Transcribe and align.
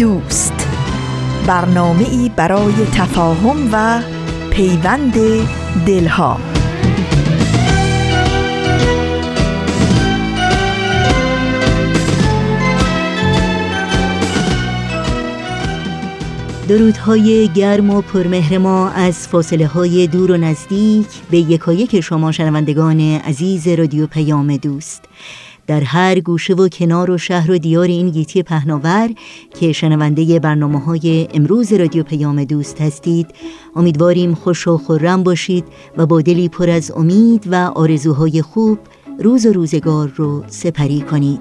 دوست. 0.00 0.68
برنامه 1.46 2.08
ای 2.10 2.30
برای 2.36 2.72
تفاهم 2.72 3.68
و 3.72 4.02
پیوند 4.50 5.14
دلها. 5.86 6.40
درودهای 16.68 17.48
گرم 17.48 17.90
و 17.90 18.00
پرمهر 18.00 18.58
ما 18.58 18.90
از 18.90 19.28
فاصله 19.28 19.66
های 19.66 20.06
دور 20.06 20.30
و 20.30 20.36
نزدیک 20.36 21.06
به 21.30 21.38
یکایک 21.38 22.00
شما 22.00 22.32
شنوندگان 22.32 23.00
عزیز 23.00 23.68
رادیو 23.68 24.06
پیام 24.06 24.56
دوست. 24.56 25.04
در 25.70 25.80
هر 25.80 26.20
گوشه 26.20 26.54
و 26.54 26.68
کنار 26.68 27.10
و 27.10 27.18
شهر 27.18 27.50
و 27.50 27.58
دیار 27.58 27.86
این 27.86 28.10
گیتی 28.10 28.42
پهناور 28.42 29.10
که 29.60 29.72
شنونده 29.72 30.38
برنامه 30.38 30.80
های 30.80 31.28
امروز 31.34 31.72
رادیو 31.72 32.02
پیام 32.02 32.44
دوست 32.44 32.80
هستید. 32.80 33.26
امیدواریم 33.76 34.34
خوش 34.34 34.68
و 34.68 34.78
خورم 34.78 35.22
باشید 35.22 35.64
و 35.96 36.06
با 36.06 36.20
دلی 36.20 36.48
پر 36.48 36.70
از 36.70 36.90
امید 36.90 37.48
و 37.50 37.54
آرزوهای 37.54 38.42
خوب 38.42 38.78
روز 39.18 39.46
و 39.46 39.52
روزگار 39.52 40.12
رو 40.16 40.44
سپری 40.46 41.00
کنید. 41.00 41.40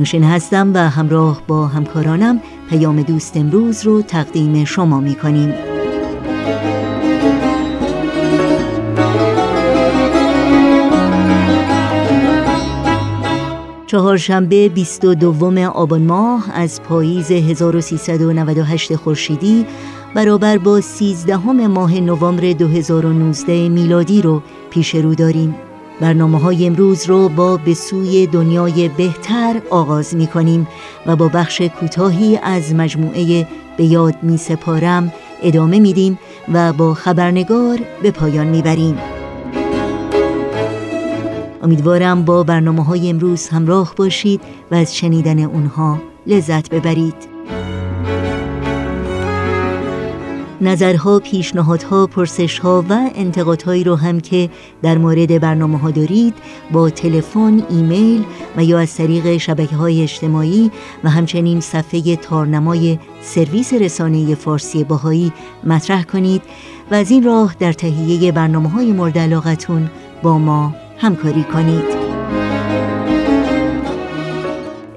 نوشین 0.00 0.24
هستم 0.24 0.74
و 0.74 0.78
همراه 0.78 1.42
با 1.46 1.66
همکارانم 1.66 2.40
پیام 2.70 3.02
دوست 3.02 3.36
امروز 3.36 3.86
رو 3.86 4.02
تقدیم 4.02 4.64
شما 4.64 5.00
می 5.00 5.14
کنیم. 5.14 5.54
چهارشنبه 13.86 14.68
22 14.68 15.68
آبان 15.68 16.02
ماه 16.02 16.50
از 16.54 16.82
پاییز 16.82 17.30
1398 17.30 18.96
خورشیدی 18.96 19.66
برابر 20.14 20.58
با 20.58 20.80
13 20.80 21.36
ماه 21.36 22.00
نوامبر 22.00 22.52
2019 22.52 23.68
میلادی 23.68 24.22
رو 24.22 24.42
پیش 24.70 24.94
رو 24.94 25.14
داریم. 25.14 25.69
برنامه 26.00 26.38
های 26.40 26.66
امروز 26.66 27.06
رو 27.06 27.28
با 27.28 27.56
به 27.56 27.74
سوی 27.74 28.26
دنیای 28.26 28.88
بهتر 28.88 29.62
آغاز 29.70 30.16
می 30.16 30.26
کنیم 30.26 30.68
و 31.06 31.16
با 31.16 31.28
بخش 31.28 31.62
کوتاهی 31.62 32.38
از 32.42 32.74
مجموعه 32.74 33.46
به 33.76 33.84
یاد 33.84 34.14
می 34.22 34.36
سپارم 34.36 35.12
ادامه 35.42 35.80
میدیم 35.80 36.18
و 36.52 36.72
با 36.72 36.94
خبرنگار 36.94 37.78
به 38.02 38.10
پایان 38.10 38.46
می 38.46 38.62
بریم. 38.62 38.98
امیدوارم 41.62 42.24
با 42.24 42.42
برنامه 42.42 42.84
های 42.84 43.10
امروز 43.10 43.48
همراه 43.48 43.94
باشید 43.96 44.40
و 44.70 44.74
از 44.74 44.96
شنیدن 44.96 45.38
اونها 45.38 45.98
لذت 46.26 46.70
ببرید. 46.70 47.29
نظرها، 50.60 51.18
پیشنهادها، 51.18 52.06
پرسشها 52.06 52.84
و 52.88 53.10
انتقادهایی 53.14 53.84
رو 53.84 53.96
هم 53.96 54.20
که 54.20 54.50
در 54.82 54.98
مورد 54.98 55.40
برنامه 55.40 55.78
ها 55.78 55.90
دارید 55.90 56.34
با 56.72 56.90
تلفن، 56.90 57.62
ایمیل 57.70 58.24
و 58.56 58.64
یا 58.64 58.78
از 58.78 58.96
طریق 58.96 59.36
شبکه 59.36 59.76
های 59.76 60.02
اجتماعی 60.02 60.70
و 61.04 61.10
همچنین 61.10 61.60
صفحه 61.60 62.16
تارنمای 62.16 62.98
سرویس 63.22 63.74
رسانه 63.74 64.34
فارسی 64.34 64.84
باهایی 64.84 65.32
مطرح 65.64 66.02
کنید 66.02 66.42
و 66.90 66.94
از 66.94 67.10
این 67.10 67.22
راه 67.22 67.56
در 67.58 67.72
تهیه 67.72 68.32
برنامه 68.32 68.68
های 68.68 68.92
مورد 68.92 69.18
علاقتون 69.18 69.90
با 70.22 70.38
ما 70.38 70.74
همکاری 70.98 71.42
کنید. 71.42 71.99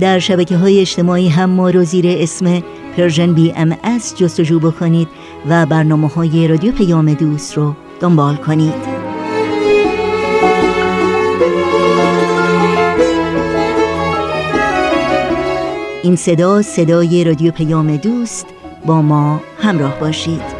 در 0.00 0.18
شبکه 0.18 0.56
های 0.56 0.80
اجتماعی 0.80 1.28
هم 1.28 1.50
ما 1.50 1.70
رو 1.70 1.84
زیر 1.84 2.06
اسم 2.08 2.62
Persian 2.96 3.34
BMS 3.34 3.76
جستجو 4.16 4.60
بکنید 4.60 5.08
و 5.48 5.66
برنامه 5.66 6.08
های 6.08 6.48
رادیو 6.48 6.72
پیام 6.72 7.14
دوست 7.14 7.56
رو 7.56 7.74
دنبال 8.00 8.36
کنید. 8.36 8.96
این 16.02 16.16
صدا 16.16 16.62
صدای 16.62 17.24
رادیو 17.24 17.52
پیام 17.52 17.96
دوست 17.96 18.46
با 18.86 19.02
ما 19.02 19.40
همراه 19.58 20.00
باشید. 20.00 20.55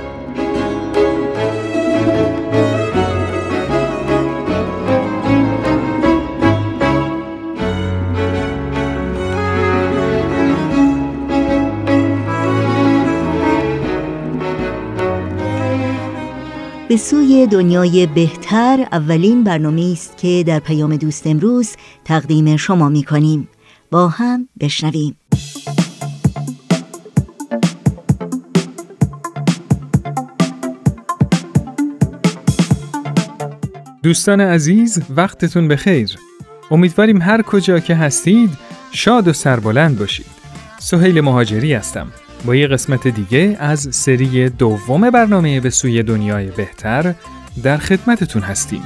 به 16.89 16.97
سوی 16.97 17.47
دنیای 17.47 18.07
بهتر 18.07 18.89
اولین 18.93 19.45
برنامه 19.45 19.91
است 19.93 20.17
که 20.17 20.45
در 20.47 20.59
پیام 20.59 20.97
دوست 20.97 21.27
امروز 21.27 21.77
تقدیم 22.05 22.57
شما 22.57 22.89
می 22.89 23.03
کنیم. 23.03 23.49
با 23.91 24.09
هم 24.09 24.49
بشنویم. 24.61 25.17
دوستان 34.03 34.41
عزیز 34.41 35.03
وقتتون 35.17 35.69
بخیر. 35.69 36.17
امیدواریم 36.71 37.23
هر 37.23 37.43
کجا 37.43 37.79
که 37.79 37.95
هستید 37.95 38.51
شاد 38.93 39.29
و 39.29 39.33
سربلند 39.33 39.99
باشید. 39.99 40.27
سهیل 40.79 41.21
مهاجری 41.21 41.73
هستم. 41.73 42.13
با 42.47 42.55
یه 42.55 42.67
قسمت 42.67 43.09
دیگه 43.09 43.57
از 43.61 43.89
سری 43.91 44.49
دوم 44.49 45.11
برنامه 45.11 45.61
به 45.61 45.71
سوی 45.71 46.03
دنیای 46.03 46.47
بهتر 46.47 47.15
در 47.63 47.77
خدمتتون 47.77 48.43
هستیم. 48.43 48.83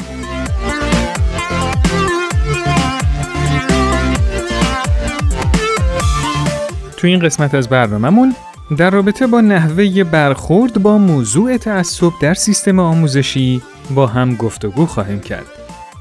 تو 6.97 7.07
این 7.07 7.19
قسمت 7.19 7.55
از 7.55 7.69
برنامهمون 7.69 8.35
در 8.77 8.91
رابطه 8.91 9.27
با 9.27 9.41
نحوه 9.41 10.05
برخورد 10.05 10.83
با 10.83 10.99
موضوع 10.99 11.57
تعصب 11.57 12.13
در 12.21 12.35
سیستم 12.35 12.79
آموزشی 12.79 13.63
با 13.95 14.07
هم 14.07 14.35
گفتگو 14.35 14.87
خواهیم 14.87 15.21
کرد. 15.21 15.47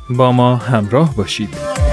با 0.09 0.31
ما 0.31 0.55
همراه 0.55 1.15
باشید. 1.15 1.88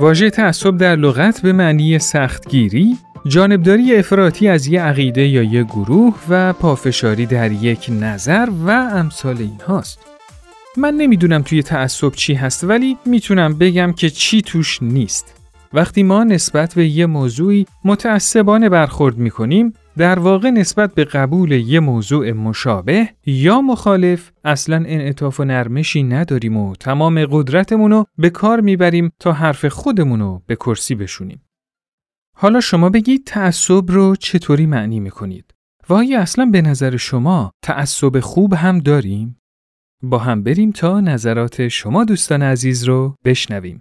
واژه 0.00 0.30
تعصب 0.30 0.76
در 0.76 0.96
لغت 0.96 1.40
به 1.40 1.52
معنی 1.52 1.98
سختگیری، 1.98 2.96
جانبداری 3.26 3.96
افراطی 3.96 4.48
از 4.48 4.66
یه 4.66 4.82
عقیده 4.82 5.26
یا 5.26 5.42
یه 5.42 5.62
گروه 5.62 6.14
و 6.28 6.52
پافشاری 6.52 7.26
در 7.26 7.52
یک 7.52 7.90
نظر 8.00 8.48
و 8.66 8.70
امثال 8.70 9.36
این 9.38 9.60
هاست. 9.66 9.98
من 10.76 10.94
نمی‌دونم 10.94 11.42
توی 11.42 11.62
تعصب 11.62 12.12
چی 12.12 12.34
هست 12.34 12.64
ولی 12.64 12.96
می‌تونم 13.06 13.54
بگم 13.54 13.92
که 13.92 14.10
چی 14.10 14.42
توش 14.42 14.82
نیست. 14.82 15.34
وقتی 15.72 16.02
ما 16.02 16.24
نسبت 16.24 16.74
به 16.74 16.86
یه 16.86 17.06
موضوعی 17.06 17.66
متعصبانه 17.84 18.68
برخورد 18.68 19.18
می‌کنیم 19.18 19.72
در 19.98 20.18
واقع 20.18 20.50
نسبت 20.50 20.94
به 20.94 21.04
قبول 21.04 21.52
یه 21.52 21.80
موضوع 21.80 22.32
مشابه 22.32 23.08
یا 23.26 23.60
مخالف 23.60 24.32
اصلا 24.44 24.76
انعطاف 24.76 25.40
و 25.40 25.44
نرمشی 25.44 26.02
نداریم 26.02 26.56
و 26.56 26.76
تمام 26.76 27.26
قدرتمون 27.30 27.90
رو 27.90 28.04
به 28.18 28.30
کار 28.30 28.60
می‌بریم 28.60 29.12
تا 29.20 29.32
حرف 29.32 29.64
خودمون 29.64 30.20
رو 30.20 30.42
به 30.46 30.56
کرسی 30.56 30.94
بشونیم. 30.94 31.42
حالا 32.36 32.60
شما 32.60 32.90
بگید 32.90 33.24
تعصب 33.26 33.84
رو 33.88 34.16
چطوری 34.16 34.66
معنی 34.66 35.00
می‌کنید؟ 35.00 35.54
و 35.88 35.94
آیا 35.94 36.20
اصلا 36.20 36.46
به 36.46 36.62
نظر 36.62 36.96
شما 36.96 37.50
تعصب 37.62 38.20
خوب 38.20 38.54
هم 38.54 38.78
داریم؟ 38.78 39.40
با 40.02 40.18
هم 40.18 40.42
بریم 40.42 40.70
تا 40.70 41.00
نظرات 41.00 41.68
شما 41.68 42.04
دوستان 42.04 42.42
عزیز 42.42 42.84
رو 42.84 43.14
بشنویم. 43.24 43.80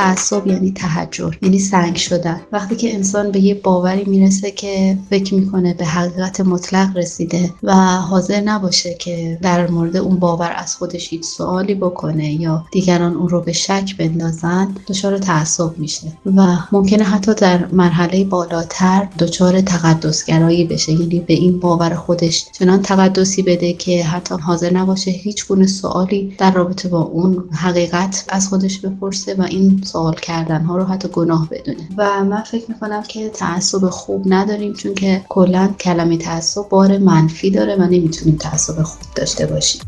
تعصب 0.00 0.46
یعنی 0.46 0.72
تحجر 0.72 1.34
یعنی 1.42 1.58
سنگ 1.58 1.96
شدن. 1.96 2.40
وقتی 2.52 2.76
که 2.76 2.94
انسان 2.94 3.30
به 3.30 3.40
یه 3.40 3.54
باوری 3.54 4.04
می‌رسه 4.04 4.50
که 4.50 4.98
فکر 5.10 5.34
می‌کنه 5.34 5.74
به 5.74 5.84
حقیقت 5.84 6.40
مطلق 6.40 6.96
رسیده 6.96 7.52
و 7.62 7.74
حاضر 7.96 8.40
نباشه 8.40 8.94
که 8.94 9.38
در 9.42 9.70
مورد 9.70 9.96
اون 9.96 10.16
باور 10.16 10.52
از 10.56 10.76
خودش 10.76 11.08
هیچ 11.10 11.24
سوالی 11.24 11.74
بکنه 11.74 12.32
یا 12.32 12.64
دیگران 12.72 13.14
اون 13.14 13.28
رو 13.28 13.40
به 13.40 13.52
شک 13.52 13.96
بندازن 13.98 14.74
دچار 14.88 15.18
تعصب 15.18 15.78
میشه 15.78 16.12
و 16.36 16.56
ممکنه 16.72 17.04
حتی 17.04 17.34
در 17.34 17.66
مرحله 17.66 18.24
بالاتر 18.24 19.08
دچار 19.18 19.60
تقدسگرایی 19.60 20.64
بشه. 20.64 20.92
یعنی 20.92 21.20
به 21.20 21.34
این 21.34 21.60
باور 21.60 21.94
خودش 21.94 22.46
چنان 22.58 22.82
تقدسی 22.82 23.42
بده 23.42 23.72
که 23.72 24.04
حتی 24.04 24.34
حاضر 24.34 24.72
نباشه 24.72 25.10
هیچ 25.10 25.46
گونه 25.46 25.66
سوالی 25.66 26.34
در 26.38 26.50
رابطه 26.50 26.88
با 26.88 27.02
اون 27.02 27.44
حقیقت 27.52 28.24
از 28.28 28.48
خودش 28.48 28.78
بپرسه 28.78 29.34
و 29.34 29.42
این 29.42 29.82
سوال 29.92 30.14
کردن 30.14 30.64
ها 30.64 30.76
رو 30.76 30.84
حتی 30.84 31.08
گناه 31.08 31.48
بدونه. 31.50 31.88
و 31.96 32.24
من 32.24 32.42
فکر 32.42 32.64
می‌کنم 32.68 33.02
که 33.02 33.28
تعصب 33.28 33.88
خوب 33.90 34.24
نداریم 34.26 34.72
چون 34.72 34.94
که 34.94 35.24
کلا 35.28 35.74
کلمه 35.80 36.16
تعصب 36.16 36.68
بار 36.68 36.98
منفی 36.98 37.50
داره 37.50 37.76
و 37.76 37.82
نمی‌تونیم 37.82 38.36
تعصب 38.36 38.82
خوب 38.82 39.00
داشته 39.14 39.46
باشیم. 39.46 39.82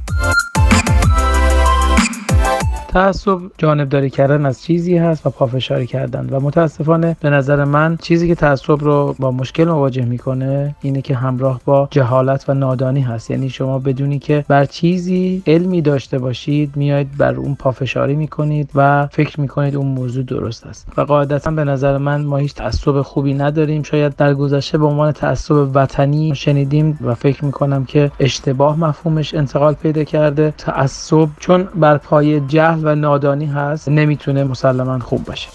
تعصب 2.93 3.39
جانبداری 3.59 4.11
کردن 4.11 4.47
از 4.47 4.63
چیزی 4.63 4.97
هست 4.97 5.27
و 5.27 5.31
پافشاری 5.31 5.87
کردن. 5.87 6.29
و 6.31 6.41
متاسفانه 6.41 7.17
به 7.21 7.31
نظر 7.31 7.65
من 7.65 7.97
چیزی 8.03 8.29
که 8.29 8.35
تعصب 8.35 8.85
رو 8.85 9.15
با 9.19 9.31
مشکل 9.31 9.65
مواجه 9.65 10.05
می‌کنه 10.05 10.75
اینه 10.83 11.03
که 11.03 11.15
همراه 11.15 11.61
با 11.65 11.89
جهالت 11.91 12.45
و 12.49 12.55
نادانی 12.55 13.01
هست. 13.01 13.31
یعنی 13.31 13.51
شما 13.51 13.79
بدونی 13.79 14.19
که 14.19 14.45
بر 14.49 14.65
چیزی 14.65 15.43
علمی 15.47 15.83
داشته 15.83 16.19
باشید 16.19 16.77
میاید 16.77 17.17
بر 17.19 17.35
اون 17.35 17.55
پافشاری 17.55 18.15
می‌کنید 18.15 18.71
و 18.75 19.07
فکر 19.07 19.41
می‌کنید 19.41 19.77
اون 19.77 19.87
موضوع 19.87 20.25
درست 20.25 20.67
است. 20.67 20.89
و 20.97 21.01
قاعدتا 21.01 21.51
به 21.51 21.65
نظر 21.65 21.99
من 21.99 22.25
ما 22.25 22.37
هیچ 22.37 22.55
تعصب 22.55 23.03
خوبی 23.03 23.35
نداریم. 23.35 23.83
شاید 23.83 24.17
در 24.17 24.35
گذشته 24.35 24.79
به 24.79 24.87
عنوان 24.87 25.13
تعصب 25.13 25.55
وطنی 25.75 26.35
شنیدیم 26.35 26.99
و 27.05 27.15
فکر 27.15 27.45
می‌کنم 27.45 27.85
که 27.85 28.11
اشتباه 28.21 28.79
مفهومش 28.79 29.35
انتقال 29.35 29.75
پیدا 29.75 30.05
کرده. 30.05 30.55
تعصب 30.59 31.29
چون 31.39 31.69
بر 31.75 31.99
پای 31.99 32.41
جهل 32.41 32.82
و 32.83 32.95
نادانی 32.95 33.47
هست 33.47 33.89
نمی‌تونه 33.89 34.45
مسلما 34.45 34.99
خوب 34.99 35.25
باشه. 35.25 35.49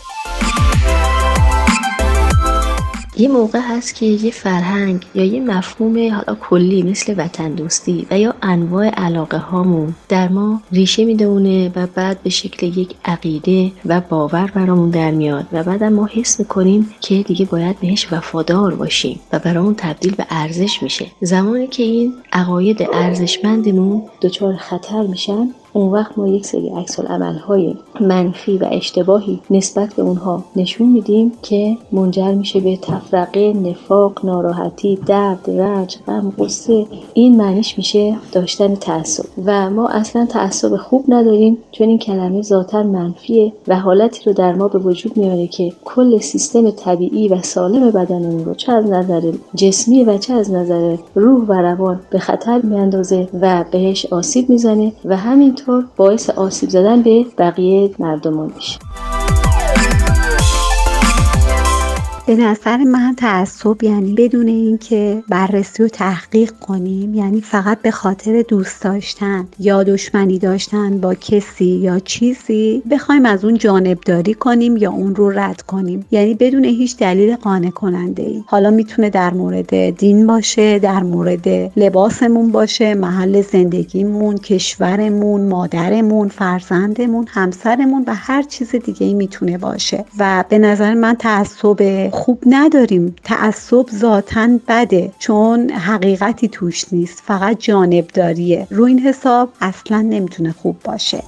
یه 3.20 3.28
موقع 3.28 3.60
هست 3.60 3.96
که 3.96 4.06
یه 4.06 4.32
فرهنگ 4.32 5.06
یا 5.16 5.24
یه 5.24 5.42
مفهوم 5.42 6.14
حالا 6.14 6.38
کلی 6.50 6.84
مثل 6.84 7.14
وطن 7.18 7.52
دوستی 7.52 8.08
و 8.12 8.20
یا 8.20 8.34
انواع 8.42 8.88
علاقه 8.88 9.38
هامون 9.38 9.96
در 10.10 10.28
ما 10.28 10.62
ریشه 10.72 11.06
می‌دونه 11.06 11.72
و 11.76 11.88
بعد 11.96 12.24
به 12.24 12.30
شکل 12.30 12.66
یک 12.66 12.96
عقیده 13.06 13.72
و 13.86 14.02
باور 14.10 14.52
برامون 14.56 14.90
در 14.90 15.12
میاد 15.12 15.46
و 15.52 15.64
بعد 15.64 15.84
ما 15.84 16.06
حس 16.06 16.40
می‌کنیم 16.40 16.90
که 17.02 17.24
دیگه 17.24 17.46
باید 17.46 17.80
بهش 17.80 18.08
وفادار 18.12 18.76
باشیم 18.76 19.20
و 19.34 19.40
برامون 19.40 19.76
تبدیل 19.76 20.16
به 20.16 20.26
ارزش 20.30 20.84
میشه. 20.84 21.06
زمانی 21.22 21.68
که 21.68 21.84
این 21.84 22.14
عقاید 22.34 22.88
ارزشمندمون 22.94 24.04
دچار 24.22 24.56
خطر 24.56 25.02
میشن 25.02 25.50
اون 25.78 25.92
وقت 25.92 26.18
ما 26.18 26.28
یک 26.28 26.46
سری 26.46 26.70
عکس 26.70 27.00
های 27.48 27.76
منفی 28.02 28.58
و 28.58 28.68
اشتباهی 28.72 29.40
نسبت 29.50 29.94
به 29.94 30.02
اونها 30.02 30.44
نشون 30.56 30.90
میدیم 30.90 31.32
که 31.42 31.78
منجر 31.92 32.32
میشه 32.32 32.60
به 32.60 32.78
تفرقه 32.78 33.54
نفاق 33.54 34.26
ناراحتی 34.26 35.00
درد 35.06 35.50
رنج 35.50 35.98
غم 36.08 36.34
قصه 36.40 36.86
این 37.14 37.38
معنیش 37.38 37.78
میشه 37.78 38.18
داشتن 38.32 38.76
تعصب. 38.76 39.26
و 39.46 39.70
ما 39.70 39.88
اصلا 39.88 40.26
تعصب 40.26 40.76
خوب 40.76 41.06
نداریم 41.08 41.58
چون 41.72 41.88
این 41.88 42.00
کلمه 42.00 42.42
ذاتا 42.42 42.84
منفیه 42.84 43.54
و 43.68 43.80
حالتی 43.80 44.24
رو 44.26 44.34
در 44.34 44.54
ما 44.54 44.68
به 44.68 44.80
وجود 44.80 45.18
میاره 45.18 45.48
که 45.48 45.74
کل 45.86 46.20
سیستم 46.20 46.70
طبیعی 46.72 47.28
و 47.28 47.42
سالم 47.42 47.92
بدنمون 47.92 48.46
رو 48.46 48.54
چه 48.54 48.72
از 48.72 48.86
نظر 48.86 49.32
جسمی 49.56 50.04
و 50.04 50.18
چه 50.18 50.34
از 50.34 50.52
نظر 50.52 50.98
روح 51.16 51.46
و 51.48 51.54
روان 51.54 52.00
به 52.10 52.20
خطر 52.20 52.62
میاندازه 52.62 53.28
و 53.42 53.66
بهش 53.72 54.06
آسیب 54.06 54.50
می‌زنه. 54.50 54.92
و 55.06 55.18
همینطور 55.18 55.67
باعث 55.98 56.30
آسیب 56.30 56.69
زدن 56.69 57.02
به 57.02 57.25
بقیه 57.38 57.92
مردمان 58.00 58.52
میشه. 58.56 58.80
به 62.28 62.36
نظر 62.36 62.78
من 62.78 63.16
تعصب 63.18 63.84
یعنی 63.84 64.14
بدون 64.14 64.48
اینکه 64.48 65.24
بررسی 65.30 65.84
و 65.84 65.88
تحقیق 65.88 66.52
کنیم 66.52 67.14
یعنی 67.14 67.42
فقط 67.42 67.82
به 67.82 67.92
خاطر 67.92 68.42
دوست 68.42 68.84
داشتن 68.84 69.48
یا 69.60 69.84
دشمنی 69.84 70.40
داشتن 70.40 70.98
با 71.02 71.14
کسی 71.14 71.66
یا 71.66 72.00
چیزی 72.00 72.84
بخوایم 72.92 73.26
از 73.26 73.46
اون 73.46 73.58
جانبداری 73.58 74.34
کنیم 74.34 74.78
یا 74.78 74.92
اون 74.92 75.16
رو 75.16 75.30
رد 75.30 75.62
کنیم. 75.62 76.06
یعنی 76.12 76.34
بدون 76.34 76.64
هیچ 76.64 76.98
دلیل 76.98 77.36
قانع 77.36 77.70
کننده 77.70 78.24
ای 78.24 78.44
حالا 78.48 78.70
می‌تونه 78.70 79.10
در 79.10 79.34
مورد 79.34 79.90
دین 79.90 80.28
باشه 80.28 80.80
در 80.80 81.04
مورد 81.04 81.48
لباسمون 81.80 82.52
باشه 82.52 82.94
محل 82.94 83.42
زندگیمون 83.42 84.38
کشورمون 84.38 85.42
مادرمون 85.42 86.28
فرزندمون 86.28 87.26
همسرمون 87.30 88.04
و 88.08 88.16
هر 88.16 88.42
چیز 88.42 88.76
دیگه 88.76 89.08
ای 89.08 89.14
می‌تونه 89.14 89.58
باشه. 89.58 90.06
و 90.20 90.44
به 90.50 90.58
نظر 90.58 90.94
من 90.94 91.16
تعصب 91.16 92.12
خوب 92.18 92.44
نداریم 92.46 93.16
تعصب 93.24 93.86
ذاتا 93.90 94.60
بده 94.68 95.12
چون 95.19 95.69
حقیقتی 95.69 96.48
توش 96.48 96.94
نیست 96.94 97.24
فقط 97.25 97.60
جانبداریه 97.60 98.68
رو 98.69 98.84
این 98.84 99.00
حساب 99.00 99.50
اصلا 99.62 100.02
نمی‌تونه 100.02 100.52
خوب 100.52 100.80
باشه 100.84 101.24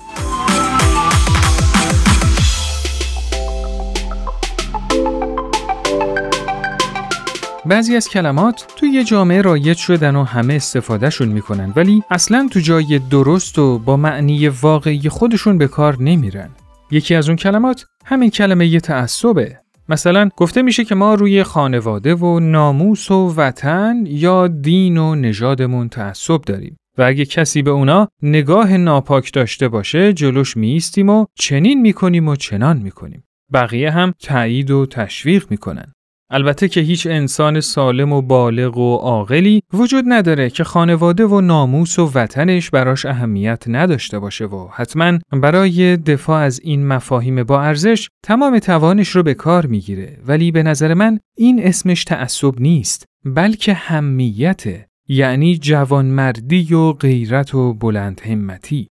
بعضی 7.66 7.96
از 7.96 8.10
کلمات 8.10 8.66
تو 8.76 8.86
یه 8.86 9.04
جامعه 9.04 9.42
رایج 9.42 9.78
شدن 9.78 10.16
و 10.16 10.24
همه 10.24 10.54
استفادهشون 10.54 11.28
می‌کنن 11.28 11.74
ولی 11.76 12.04
اصلا 12.10 12.48
تو 12.52 12.60
جای 12.60 13.00
درست 13.00 13.60
و 13.60 13.80
با 13.80 13.98
معنی 13.98 14.48
واقعی 14.48 15.10
خودشون 15.10 15.58
به 15.58 15.68
کار 15.68 16.02
نمیرن. 16.02 16.50
یکی 16.92 17.16
از 17.16 17.28
اون 17.28 17.36
کلمات 17.36 17.86
همین 18.06 18.30
کلمه 18.30 18.68
یه 18.68 18.80
تعصبه. 18.80 19.60
مثلا 19.90 20.30
گفته 20.38 20.62
میشه 20.62 20.86
که 20.86 20.96
ما 20.96 21.14
روی 21.14 21.44
خانواده 21.44 22.16
و 22.16 22.40
ناموس 22.40 23.12
و 23.12 23.34
وطن 23.38 24.04
یا 24.06 24.48
دین 24.48 24.98
و 24.98 25.16
نژادمون 25.16 25.90
تعصب 25.90 26.42
داریم 26.42 26.78
و 26.98 27.02
اگه 27.02 27.26
کسی 27.26 27.62
به 27.62 27.72
اونا 27.72 28.08
نگاه 28.22 28.78
ناپاک 28.78 29.34
داشته 29.34 29.68
باشه 29.68 30.14
جلوش 30.14 30.58
میستیم 30.58 31.10
و 31.10 31.26
چنین 31.36 31.82
می‌کنیم 31.82 32.28
و 32.28 32.36
چنان 32.36 32.78
می‌کنیم. 32.78 33.24
بقیه 33.54 33.92
هم 33.92 34.14
تایید 34.20 34.72
و 34.72 34.86
تشویق 34.86 35.46
می‌کنن. 35.50 35.94
البته 36.32 36.68
که 36.68 36.82
هیچ 36.82 37.08
انسان 37.08 37.60
سالم 37.60 38.14
و 38.14 38.22
بالغ 38.22 38.78
و 38.78 38.96
عاقلی 38.96 39.62
وجود 39.74 40.06
نداره 40.08 40.50
که 40.50 40.64
خانواده 40.64 41.26
و 41.26 41.42
ناموس 41.42 42.00
و 42.00 42.12
وطنش 42.16 42.70
براش 42.70 43.06
اهمیت 43.06 43.64
نداشته 43.68 44.20
باشه 44.20 44.46
و 44.46 44.68
حتما 44.72 45.20
برای 45.32 45.98
دفاع 45.98 46.42
از 46.42 46.60
این 46.64 46.88
مفاهیم 46.88 47.44
با 47.44 47.62
ارزش 47.62 48.10
تمام 48.24 48.60
توانش 48.60 49.10
رو 49.10 49.24
به 49.24 49.34
کار 49.34 49.66
می‌گیره. 49.66 50.18
ولی 50.26 50.52
به 50.52 50.64
نظر 50.64 50.94
من 50.94 51.20
این 51.38 51.68
اسمش 51.68 52.04
تعصب 52.04 52.62
نیست 52.62 53.06
بلکه 53.26 53.74
همیته 53.74 54.88
یعنی 55.08 55.58
جوانمردی 55.58 56.74
و 56.74 56.94
غیرت 56.94 57.56
و 57.56 57.74
بلند 57.74 58.22
همتی. 58.22 58.88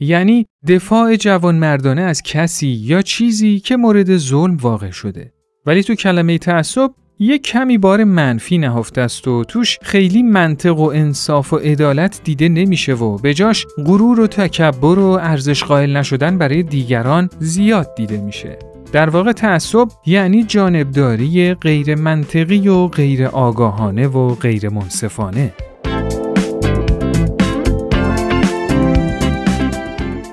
یعنی 0.00 0.46
دفاع 0.68 1.16
جوانمردانه 1.16 2.02
از 2.02 2.22
کسی 2.22 2.68
یا 2.68 3.02
چیزی 3.02 3.60
که 3.60 3.76
مورد 3.76 4.16
ظلم 4.16 4.56
واقع 4.56 4.90
شده. 4.90 5.32
ولی 5.66 5.82
تو 5.82 5.94
کلمه 5.94 6.38
تعصب 6.38 6.90
یه 7.18 7.38
کمی 7.38 7.78
بار 7.78 8.04
منفی 8.04 8.58
نهفته 8.58 9.00
است 9.00 9.28
و 9.28 9.44
توش 9.44 9.78
خیلی 9.82 10.22
منطق 10.22 10.78
و 10.78 10.90
انصاف 10.94 11.52
و 11.52 11.56
عدالت 11.56 12.20
دیده 12.24 12.48
نمیشه 12.48 12.94
و 12.94 13.18
به 13.18 13.34
جاش 13.34 13.66
غرور 13.86 14.20
و 14.20 14.26
تکبر 14.26 14.98
و 14.98 15.18
ارزش 15.22 15.64
قائل 15.64 15.96
نشدن 15.96 16.38
برای 16.38 16.62
دیگران 16.62 17.30
زیاد 17.38 17.94
دیده 17.94 18.20
میشه. 18.20 18.58
در 18.92 19.10
واقع 19.10 19.32
تعصب 19.32 19.88
یعنی 20.06 20.44
جانبداری 20.44 21.54
غیر 21.54 21.94
منطقی 21.94 22.68
و 22.68 22.86
غیر 22.86 23.26
آگاهانه 23.26 24.06
و 24.06 24.34
غیر 24.34 24.68
منصفانه. 24.68 25.52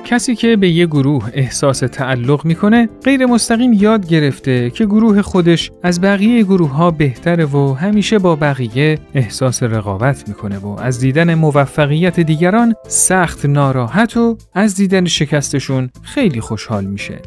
کسی 0.08 0.36
که 0.36 0.56
به 0.56 0.70
یه 0.70 0.86
گروه 0.86 1.30
احساس 1.34 1.80
تعلق 1.80 2.46
می‌کنه 2.46 2.90
غیر 3.04 3.26
مستقیم 3.26 3.74
یاد 3.74 4.08
گرفته 4.08 4.70
که 4.70 4.86
گروه 4.86 5.22
خودش 5.22 5.72
از 5.84 6.02
بقیه 6.02 6.44
گروه 6.44 6.70
ها 6.70 6.92
بهتره 6.92 7.46
و 7.46 7.74
همیشه 7.74 8.20
با 8.20 8.36
بقیه 8.36 9.00
احساس 9.14 9.64
رقابت 9.64 10.28
می‌کنه 10.28 10.58
و 10.58 10.68
از 10.68 11.00
دیدن 11.00 11.34
موفقیت 11.34 12.20
دیگران 12.20 12.74
سخت 12.88 13.46
ناراحت 13.46 14.18
و 14.18 14.38
از 14.54 14.76
دیدن 14.76 15.06
شکستشون 15.06 15.90
خیلی 16.02 16.42
خوشحال 16.42 16.86
میشه. 16.86 17.22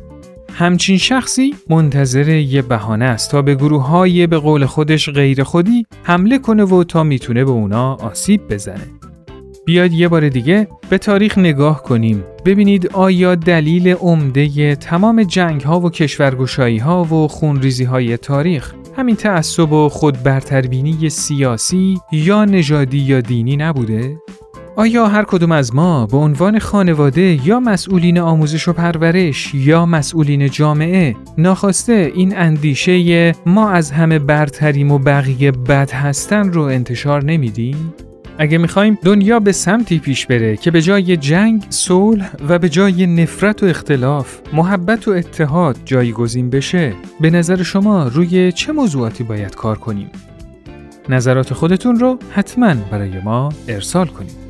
همچین 0.55 0.99
شخصی 0.99 1.55
منتظر 1.71 2.29
یه 2.29 2.63
بهانه 2.63 3.05
است 3.05 3.31
تا 3.31 3.43
به 3.43 3.55
گروه 3.55 3.87
های 3.87 4.27
به 4.27 4.39
قول 4.39 4.67
خودش 4.67 5.09
غیر 5.09 5.43
خودی 5.43 5.87
حمله 6.03 6.39
کنه 6.39 6.65
و 6.65 6.85
تا 6.85 7.03
می‌تونه 7.03 7.45
به 7.45 7.51
اونا 7.51 7.95
آسیب 7.95 8.49
بزنه. 8.49 9.00
بیاید 9.71 9.93
یه 9.93 10.09
بار 10.09 10.29
دیگه 10.29 10.69
به 10.91 10.99
تاریخ 10.99 11.39
نگاه 11.39 11.83
کنیم 11.83 12.25
ببینید 12.45 12.87
آیا 12.93 13.35
دلیل 13.35 13.89
عمده 13.89 14.77
تمام 14.77 15.23
جنگ 15.23 15.61
ها 15.61 15.81
و 15.81 15.91
کشورگشایی 15.91 16.79
ها 16.79 17.05
و 17.05 17.29
خونریزی 17.29 17.85
های 17.85 18.17
تاریخ 18.17 18.75
همین 18.97 19.17
تعصب 19.17 19.73
و 19.73 19.89
خود 19.89 20.23
برتربینی 20.23 21.11
سیاسی 21.11 21.99
یا 22.13 22.45
نژادی 22.45 22.99
یا 22.99 23.21
دینی 23.21 23.57
نبوده؟ 23.57 24.17
آیا 24.77 25.07
هر 25.07 25.25
کدوم 25.25 25.53
از 25.53 25.75
ما 25.75 26.07
به 26.07 26.17
عنوان 26.17 26.59
خانواده 26.59 27.49
یا 27.49 27.61
مسئولین 27.61 28.19
آموزش 28.19 28.69
و 28.69 28.73
پرورش 28.73 29.55
یا 29.55 29.87
مسئولین 29.87 30.51
جامعه 30.51 31.17
ناخواسته 31.39 32.13
این 32.15 32.39
اندیشه 32.39 33.33
ما 33.47 33.71
از 33.71 33.91
همه 33.91 34.19
برتریم 34.19 34.93
و 34.93 34.99
بقیه 34.99 35.51
بد 35.51 35.91
هستن 35.91 36.53
رو 36.53 36.63
انتشار 36.63 37.25
نمیدیم؟ 37.25 37.95
اگه 38.43 38.59
می‌خوایم 38.59 38.99
دنیا 39.03 39.41
به 39.41 39.53
سمتی 39.53 39.99
پیش 39.99 40.27
بره 40.27 40.57
که 40.57 40.71
به 40.71 40.83
جای 40.83 41.17
جنگ، 41.17 41.67
صلح 41.69 42.31
و 42.49 42.59
به 42.59 42.69
جای 42.69 43.07
نفرت 43.07 43.63
و 43.63 43.67
اختلاف، 43.67 44.39
محبت 44.53 45.09
و 45.09 45.11
اتحاد 45.11 45.77
جایگزین 45.85 46.51
بشه، 46.51 46.95
به 47.21 47.31
نظر 47.31 47.63
شما 47.63 48.09
روی 48.09 48.53
چه 48.53 48.73
موضوعاتی 48.73 49.25
باید 49.25 49.55
کار 49.55 49.79
کنیم؟ 49.79 50.11
نظرات 51.09 51.55
خودتون 51.55 51.99
رو 51.99 52.19
حتما 52.31 52.75
برای 52.75 53.21
ما 53.25 53.49
ارسال 53.69 54.07
کنید. 54.07 54.50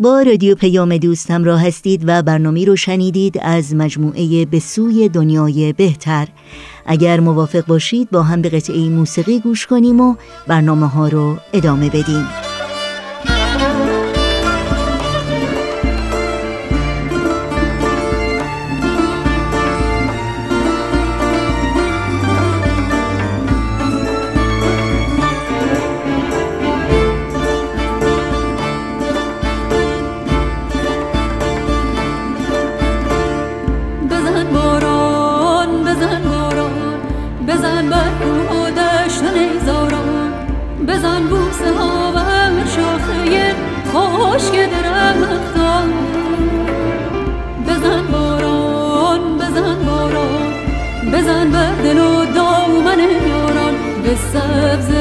با 0.00 0.22
رادیو 0.22 0.54
پیام 0.54 0.96
دوست 0.96 1.30
همراه 1.30 1.66
هستید 1.66 2.02
و 2.06 2.22
برنامه 2.22 2.64
رو 2.64 2.76
شنیدید 2.76 3.38
از 3.42 3.74
مجموعه 3.74 4.44
به 4.44 4.58
سوی 4.58 5.08
دنیای 5.08 5.72
بهتر. 5.72 6.28
اگر 6.86 7.20
موافق 7.20 7.66
باشید 7.66 8.10
با 8.10 8.22
هم 8.22 8.42
به 8.42 8.48
قطعه 8.48 8.88
موسیقی 8.88 9.40
گوش 9.40 9.66
کنیم 9.66 10.00
و 10.00 10.14
برنامه 10.46 10.86
ها 10.86 11.08
رو 11.08 11.36
ادامه 11.52 11.88
بدیم. 11.88 12.49
serves 54.32 54.99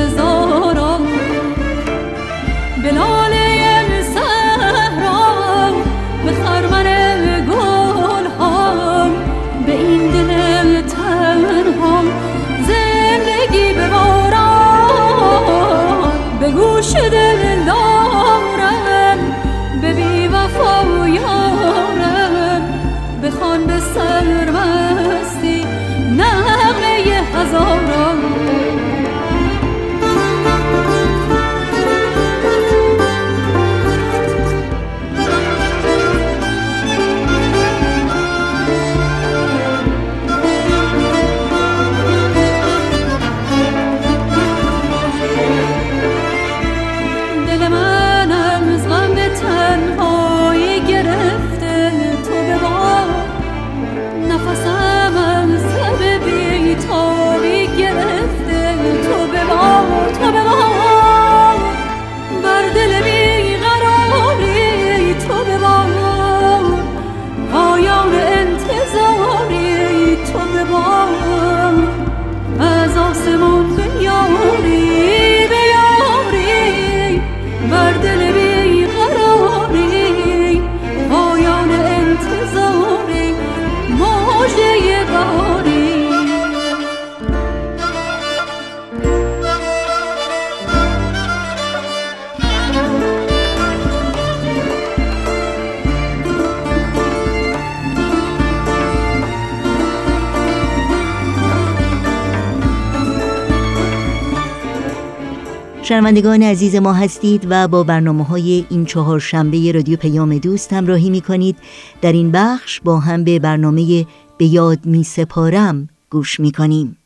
شنوندگان 105.90 106.44
عزیز 106.44 106.76
ما 106.76 106.94
هستید 106.94 107.48
و 107.50 107.68
با 107.68 107.84
برنامه 107.84 108.24
های 108.24 108.66
این 108.70 108.86
چهار 108.86 109.20
شنبه 109.20 109.72
رادیو 109.72 109.98
پیام 109.98 110.38
دوست 110.38 110.74
همراهی 110.74 111.10
می 111.10 111.22
کنید 111.22 111.56
در 112.02 112.12
این 112.12 112.32
بخش 112.32 112.82
با 112.82 113.00
هم 113.00 113.24
به 113.24 113.40
برنامه 113.40 114.06
به 114.38 114.46
یاد 114.46 114.86
می 114.86 115.04
سپارم 115.04 115.90
گوش 116.10 116.40
می 116.40 116.52
کنیم 116.52 116.99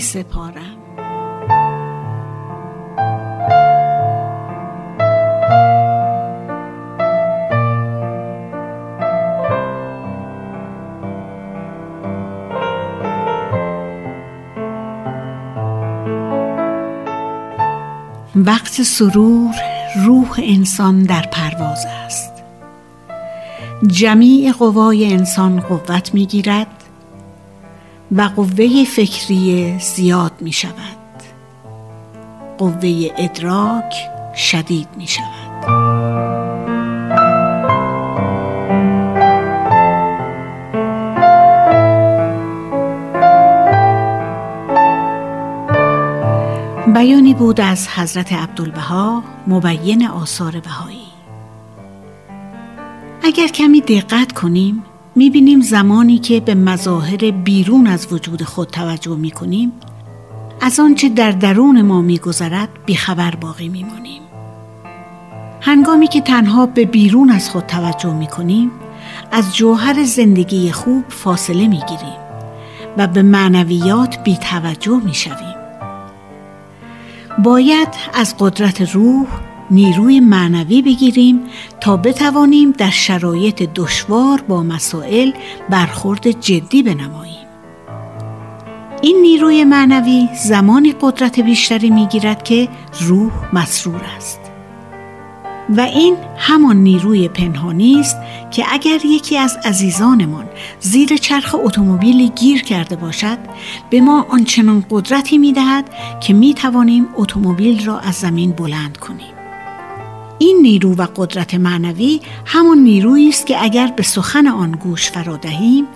سپارم. 0.00 0.86
وقت 18.36 18.82
سرور 18.82 19.54
روح 20.06 20.40
انسان 20.42 21.02
در 21.02 21.22
پرواز 21.32 21.86
است. 22.06 22.32
جمیع 23.86 24.52
قوای 24.52 25.12
انسان 25.12 25.60
قوت 25.60 26.14
می 26.14 26.26
گیرد 26.26 26.85
و 28.12 28.22
قوه 28.22 28.84
فکری 28.84 29.78
زیاد 29.78 30.32
می 30.40 30.52
شود 30.52 30.96
قوه 32.58 33.10
ادراک 33.16 33.94
شدید 34.36 34.88
می 34.96 35.06
شود 35.06 35.46
بیانی 46.94 47.34
بود 47.34 47.60
از 47.60 47.88
حضرت 47.88 48.32
عبدالبها 48.32 49.22
مبین 49.46 50.06
آثار 50.06 50.60
بهایی. 50.60 51.06
اگر 53.22 53.48
کمی 53.48 53.80
دقت 53.80 54.32
کنیم 54.32 54.84
می‌بینیم 55.16 55.60
زمانی 55.60 56.18
که 56.18 56.40
به 56.40 56.54
مظاهر 56.54 57.30
بیرون 57.30 57.86
از 57.86 58.12
وجود 58.12 58.42
خود 58.42 58.68
توجه 58.68 59.16
می‌کنیم 59.16 59.72
از 60.60 60.80
آنچه 60.80 61.08
در 61.08 61.30
درون 61.30 61.82
ما 61.82 62.02
میگذرد 62.02 62.68
بیخبر 62.86 63.34
باقی 63.34 63.68
میمانیم. 63.68 64.22
هنگامی 65.60 66.08
که 66.08 66.20
تنها 66.20 66.66
به 66.66 66.84
بیرون 66.84 67.30
از 67.30 67.50
خود 67.50 67.66
توجه 67.66 68.14
می‌کنیم 68.14 68.70
از 69.32 69.56
جوهر 69.56 70.04
زندگی 70.04 70.72
خوب 70.72 71.04
فاصله 71.08 71.68
می‌گیریم 71.68 72.18
و 72.96 73.06
به 73.06 73.22
معنویات 73.22 74.24
بی 74.24 74.36
توجه 74.36 75.00
می‌شویم. 75.04 75.56
باید 77.38 77.88
از 78.14 78.34
قدرت 78.38 78.94
روح 78.94 79.26
نیروی 79.70 80.20
معنوی 80.20 80.82
بگیریم 80.82 81.40
تا 81.80 81.96
بتوانیم 81.96 82.70
در 82.70 82.90
شرایط 82.90 83.62
دشوار 83.74 84.40
با 84.48 84.62
مسائل 84.62 85.30
برخورد 85.70 86.30
جدی 86.30 86.82
بنماییم. 86.82 87.46
این 89.02 89.22
نیروی 89.22 89.64
معنوی 89.64 90.28
زمانی 90.44 90.94
قدرت 91.00 91.40
بیشتری 91.40 91.90
می‌گیرد 91.90 92.44
که 92.44 92.68
روح 93.00 93.32
مسرور 93.52 94.02
است. 94.16 94.40
و 95.76 95.80
این 95.80 96.16
همان 96.36 96.76
نیروی 96.76 97.28
پنهانی 97.28 98.00
است 98.00 98.16
که 98.50 98.64
اگر 98.70 98.98
یکی 99.04 99.38
از 99.38 99.58
عزیزانمان 99.64 100.44
زیر 100.80 101.16
چرخ 101.16 101.54
اتومبیلی 101.64 102.28
گیر 102.28 102.62
کرده 102.62 102.96
باشد 102.96 103.38
به 103.90 104.00
ما 104.00 104.26
آنچنان 104.28 104.84
قدرتی 104.90 105.38
می 105.38 105.52
دهد 105.52 105.84
که 106.20 106.32
می 106.32 106.54
توانیم 106.54 107.08
اتومبیل 107.16 107.84
را 107.84 107.98
از 107.98 108.14
زمین 108.14 108.52
بلند 108.52 108.96
کنیم 108.96 109.35
این 110.38 110.58
نیرو 110.62 110.94
و 110.94 111.06
قدرت 111.16 111.54
معنوی 111.54 112.20
همان 112.44 112.78
نیرویی 112.78 113.28
است 113.28 113.46
که 113.46 113.62
اگر 113.62 113.92
به 113.96 114.02
سخن 114.02 114.46
آن 114.46 114.72
گوش 114.72 115.10
فرا 115.10 115.36
دهیم 115.36 115.86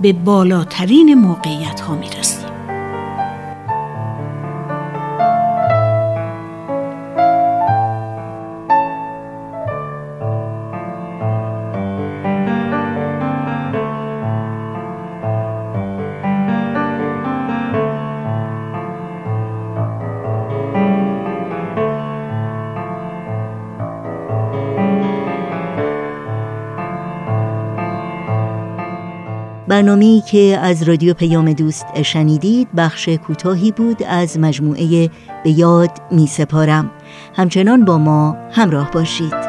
به 0.00 0.12
بالاترین 0.12 1.14
موقعیت 1.14 1.80
ها 1.80 1.94
می 1.94 2.08
برنامه‌ای 29.88 30.20
که 30.20 30.58
از 30.62 30.82
رادیو 30.82 31.14
پیام 31.14 31.52
دوست 31.52 32.02
شنیدید 32.02 32.68
بخش 32.76 33.08
کوتاهی 33.08 33.72
بود 33.72 34.02
از 34.02 34.38
مجموعه 34.38 35.10
به 35.44 35.50
یاد 35.50 35.90
می 36.10 36.26
سپارم 36.26 36.90
همچنان 37.36 37.84
با 37.84 37.98
ما 37.98 38.36
همراه 38.52 38.90
باشید. 38.90 39.47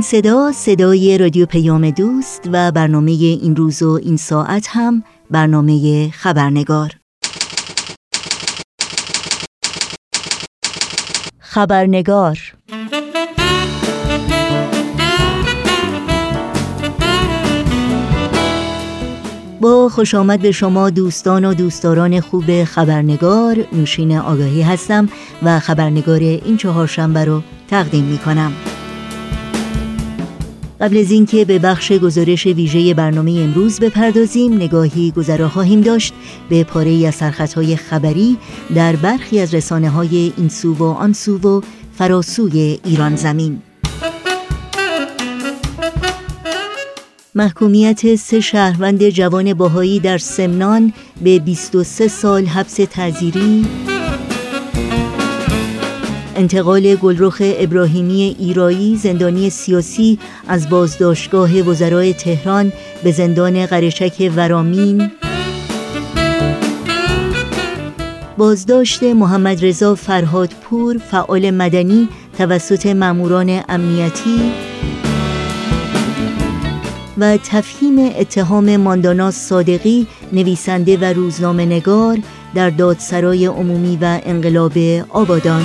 این 0.00 0.06
صدا 0.06 0.52
صدای 0.52 1.18
رادیو 1.18 1.46
پیام 1.46 1.90
دوست 1.90 2.48
و 2.52 2.72
برنامه 2.72 3.10
این 3.10 3.56
روز 3.56 3.82
و 3.82 3.90
این 4.02 4.16
ساعت 4.16 4.66
هم 4.70 5.02
برنامه 5.30 6.10
خبرنگار 6.10 6.90
خبرنگار 11.38 12.38
با 19.60 19.88
خوش 19.88 20.14
آمد 20.14 20.40
به 20.40 20.52
شما 20.52 20.90
دوستان 20.90 21.44
و 21.44 21.54
دوستداران 21.54 22.20
خوب 22.20 22.64
خبرنگار 22.64 23.56
نوشین 23.72 24.18
آگاهی 24.18 24.62
هستم 24.62 25.08
و 25.42 25.58
خبرنگار 25.58 26.20
این 26.20 26.56
چهارشنبه 26.56 27.24
رو 27.24 27.42
تقدیم 27.68 28.04
می 28.04 28.18
کنم. 28.18 28.52
قبل 30.80 30.98
از 30.98 31.10
اینکه 31.10 31.44
به 31.44 31.58
بخش 31.58 31.92
گزارش 31.92 32.46
ویژه 32.46 32.94
برنامه 32.94 33.30
امروز 33.30 33.80
بپردازیم 33.80 34.54
نگاهی 34.54 35.10
گذرا 35.10 35.48
خواهیم 35.48 35.80
داشت 35.80 36.14
به 36.48 36.64
پاره 36.64 37.06
از 37.06 37.14
سرخطهای 37.14 37.76
خبری 37.76 38.36
در 38.74 38.96
برخی 38.96 39.40
از 39.40 39.54
رسانه 39.54 39.90
های 39.90 40.32
این 40.36 40.48
سو 40.48 40.74
و 40.74 40.84
آن 40.84 41.12
سو 41.12 41.38
و 41.38 41.60
فراسوی 41.94 42.78
ایران 42.84 43.16
زمین. 43.16 43.62
محکومیت 47.34 48.14
سه 48.14 48.40
شهروند 48.40 49.08
جوان 49.08 49.54
باهایی 49.54 50.00
در 50.00 50.18
سمنان 50.18 50.92
به 51.24 51.38
23 51.38 52.08
سال 52.08 52.46
حبس 52.46 52.74
تعذیری 52.74 53.66
انتقال 56.40 56.94
گلرخ 56.94 57.42
ابراهیمی 57.44 58.36
ایرایی 58.38 58.96
زندانی 58.96 59.50
سیاسی 59.50 60.18
از 60.48 60.68
بازداشتگاه 60.68 61.60
وزرای 61.60 62.14
تهران 62.14 62.72
به 63.04 63.12
زندان 63.12 63.66
قرشک 63.66 64.32
ورامین. 64.36 65.10
بازداشت 68.38 69.02
محمد 69.02 69.64
رضا 69.64 69.94
فرهادپور 69.94 70.98
فعال 70.98 71.50
مدنی 71.50 72.08
توسط 72.38 72.86
ماموران 72.86 73.60
امنیتی. 73.68 74.52
و 77.18 77.36
تفهیم 77.36 77.98
اتهام 78.18 78.76
ماندانا 78.76 79.30
صادقی 79.30 80.06
نویسنده 80.32 80.96
و 80.96 81.04
روزنامه 81.04 81.64
نگار 81.64 82.18
در 82.54 82.70
دادسرای 82.70 83.46
عمومی 83.46 83.98
و 84.00 84.20
انقلاب 84.24 84.72
آبادان. 85.08 85.62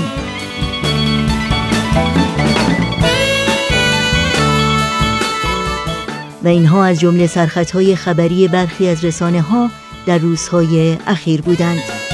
و 6.44 6.48
اینها 6.48 6.86
از 6.86 7.00
جمله 7.00 7.28
سرخطهای 7.28 7.96
خبری 7.96 8.48
برخی 8.48 8.88
از 8.88 9.06
رسانه 9.06 9.42
ها 9.42 9.70
در 10.06 10.18
روزهای 10.18 10.98
اخیر 11.08 11.42
بودند. 11.42 12.05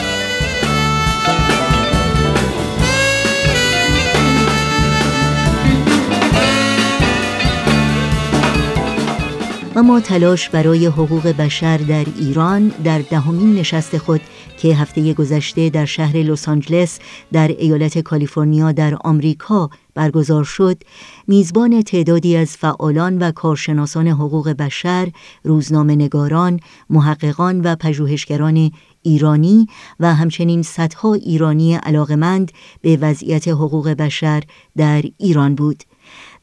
و 9.75 9.83
ما 9.83 9.99
تلاش 9.99 10.49
برای 10.49 10.85
حقوق 10.85 11.27
بشر 11.27 11.77
در 11.77 12.05
ایران 12.19 12.67
در 12.67 12.99
دهمین 12.99 13.55
نشست 13.55 13.97
خود 13.97 14.21
که 14.57 14.75
هفته 14.75 15.13
گذشته 15.13 15.69
در 15.69 15.85
شهر 15.85 16.17
لس 16.17 16.49
آنجلس 16.49 16.99
در 17.31 17.47
ایالت 17.47 17.99
کالیفرنیا 17.99 18.71
در 18.71 18.97
آمریکا 19.03 19.69
برگزار 19.93 20.43
شد 20.43 20.83
میزبان 21.27 21.81
تعدادی 21.81 22.37
از 22.37 22.57
فعالان 22.57 23.17
و 23.17 23.31
کارشناسان 23.31 24.07
حقوق 24.07 24.49
بشر، 24.49 25.11
روزنامه 25.43 25.95
نگاران، 25.95 26.59
محققان 26.89 27.61
و 27.61 27.75
پژوهشگران 27.75 28.71
ایرانی 29.01 29.67
و 29.99 30.15
همچنین 30.15 30.61
صدها 30.61 31.13
ایرانی 31.13 31.75
علاقمند 31.75 32.51
به 32.81 32.97
وضعیت 33.01 33.47
حقوق 33.47 33.89
بشر 33.89 34.43
در 34.77 35.03
ایران 35.17 35.55
بود. 35.55 35.83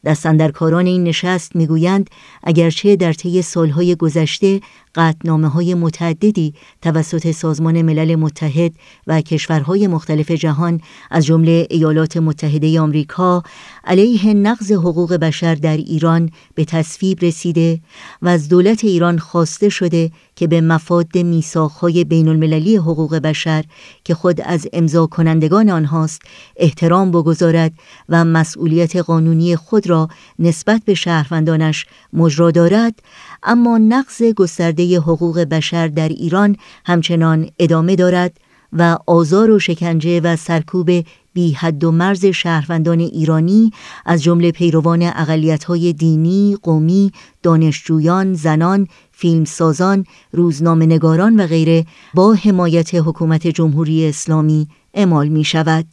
دستندرکاران 0.05 0.85
این 0.85 1.03
نشست 1.03 1.55
می‌گویند 1.55 2.09
اگرچه 2.43 2.95
در 2.95 3.13
طی 3.13 3.41
سالهای 3.41 3.95
گذشته 3.95 4.61
قطنامه 4.99 5.47
های 5.47 5.73
متعددی 5.73 6.53
توسط 6.81 7.31
سازمان 7.31 7.81
ملل 7.81 8.15
متحد 8.15 8.73
و 9.07 9.21
کشورهای 9.21 9.87
مختلف 9.87 10.31
جهان 10.31 10.81
از 11.11 11.25
جمله 11.25 11.67
ایالات 11.69 12.17
متحده 12.17 12.79
آمریکا 12.79 13.43
علیه 13.83 14.33
نقض 14.33 14.71
حقوق 14.71 15.13
بشر 15.13 15.55
در 15.55 15.77
ایران 15.77 16.29
به 16.55 16.65
تصویب 16.65 17.17
رسیده 17.21 17.79
و 18.21 18.27
از 18.27 18.49
دولت 18.49 18.83
ایران 18.83 19.17
خواسته 19.17 19.69
شده 19.69 20.11
که 20.35 20.47
به 20.47 20.61
مفاد 20.61 21.17
میثاقهای 21.17 22.03
بین 22.03 22.27
المللی 22.27 22.75
حقوق 22.75 23.15
بشر 23.15 23.63
که 24.03 24.13
خود 24.13 24.41
از 24.41 24.67
امضا 24.73 25.07
کنندگان 25.07 25.69
آنهاست 25.69 26.21
احترام 26.55 27.11
بگذارد 27.11 27.73
و 28.09 28.25
مسئولیت 28.25 28.95
قانونی 28.95 29.55
خود 29.55 29.89
را 29.89 30.07
نسبت 30.39 30.81
به 30.85 30.93
شهروندانش 30.93 31.85
مجرا 32.13 32.51
دارد. 32.51 33.01
اما 33.43 33.77
نقض 33.77 34.23
گسترده 34.23 34.99
حقوق 34.99 35.39
بشر 35.39 35.87
در 35.87 36.09
ایران 36.09 36.55
همچنان 36.85 37.49
ادامه 37.59 37.95
دارد 37.95 38.37
و 38.73 38.97
آزار 39.07 39.51
و 39.51 39.59
شکنجه 39.59 40.19
و 40.19 40.35
سرکوب 40.35 40.89
بی 41.33 41.51
حد 41.51 41.83
و 41.83 41.91
مرز 41.91 42.25
شهروندان 42.25 42.99
ایرانی 42.99 43.71
از 44.05 44.23
جمله 44.23 44.51
پیروان 44.51 45.01
اقلیت‌های 45.03 45.93
دینی، 45.93 46.57
قومی، 46.63 47.11
دانشجویان، 47.43 48.33
زنان، 48.33 48.87
فیلمسازان، 49.11 50.05
روزنامه‌نگاران 50.31 51.39
و 51.39 51.47
غیره 51.47 51.85
با 52.13 52.33
حمایت 52.33 52.95
حکومت 52.95 53.47
جمهوری 53.47 54.05
اسلامی 54.09 54.67
اعمال 54.93 55.27
می 55.27 55.43
شود. 55.43 55.85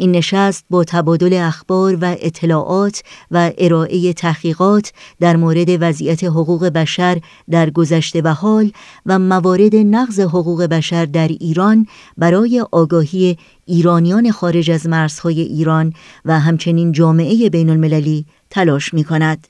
این 0.00 0.12
نشست 0.12 0.64
با 0.70 0.84
تبادل 0.84 1.32
اخبار 1.32 1.98
و 2.00 2.16
اطلاعات 2.20 3.02
و 3.30 3.50
ارائه 3.58 4.12
تحقیقات 4.12 4.92
در 5.20 5.36
مورد 5.36 5.68
وضعیت 5.68 6.24
حقوق 6.24 6.66
بشر 6.66 7.20
در 7.50 7.70
گذشته 7.70 8.22
و 8.22 8.28
حال 8.28 8.70
و 9.06 9.18
موارد 9.18 9.76
نقض 9.76 10.20
حقوق 10.20 10.62
بشر 10.62 11.04
در 11.04 11.28
ایران 11.28 11.86
برای 12.18 12.64
آگاهی 12.72 13.38
ایرانیان 13.66 14.30
خارج 14.30 14.70
از 14.70 14.86
مرزهای 14.86 15.40
ایران 15.40 15.92
و 16.24 16.40
همچنین 16.40 16.92
جامعه 16.92 17.50
بین 17.50 17.70
المللی 17.70 18.26
تلاش 18.50 18.94
می 18.94 19.04
کند. 19.04 19.48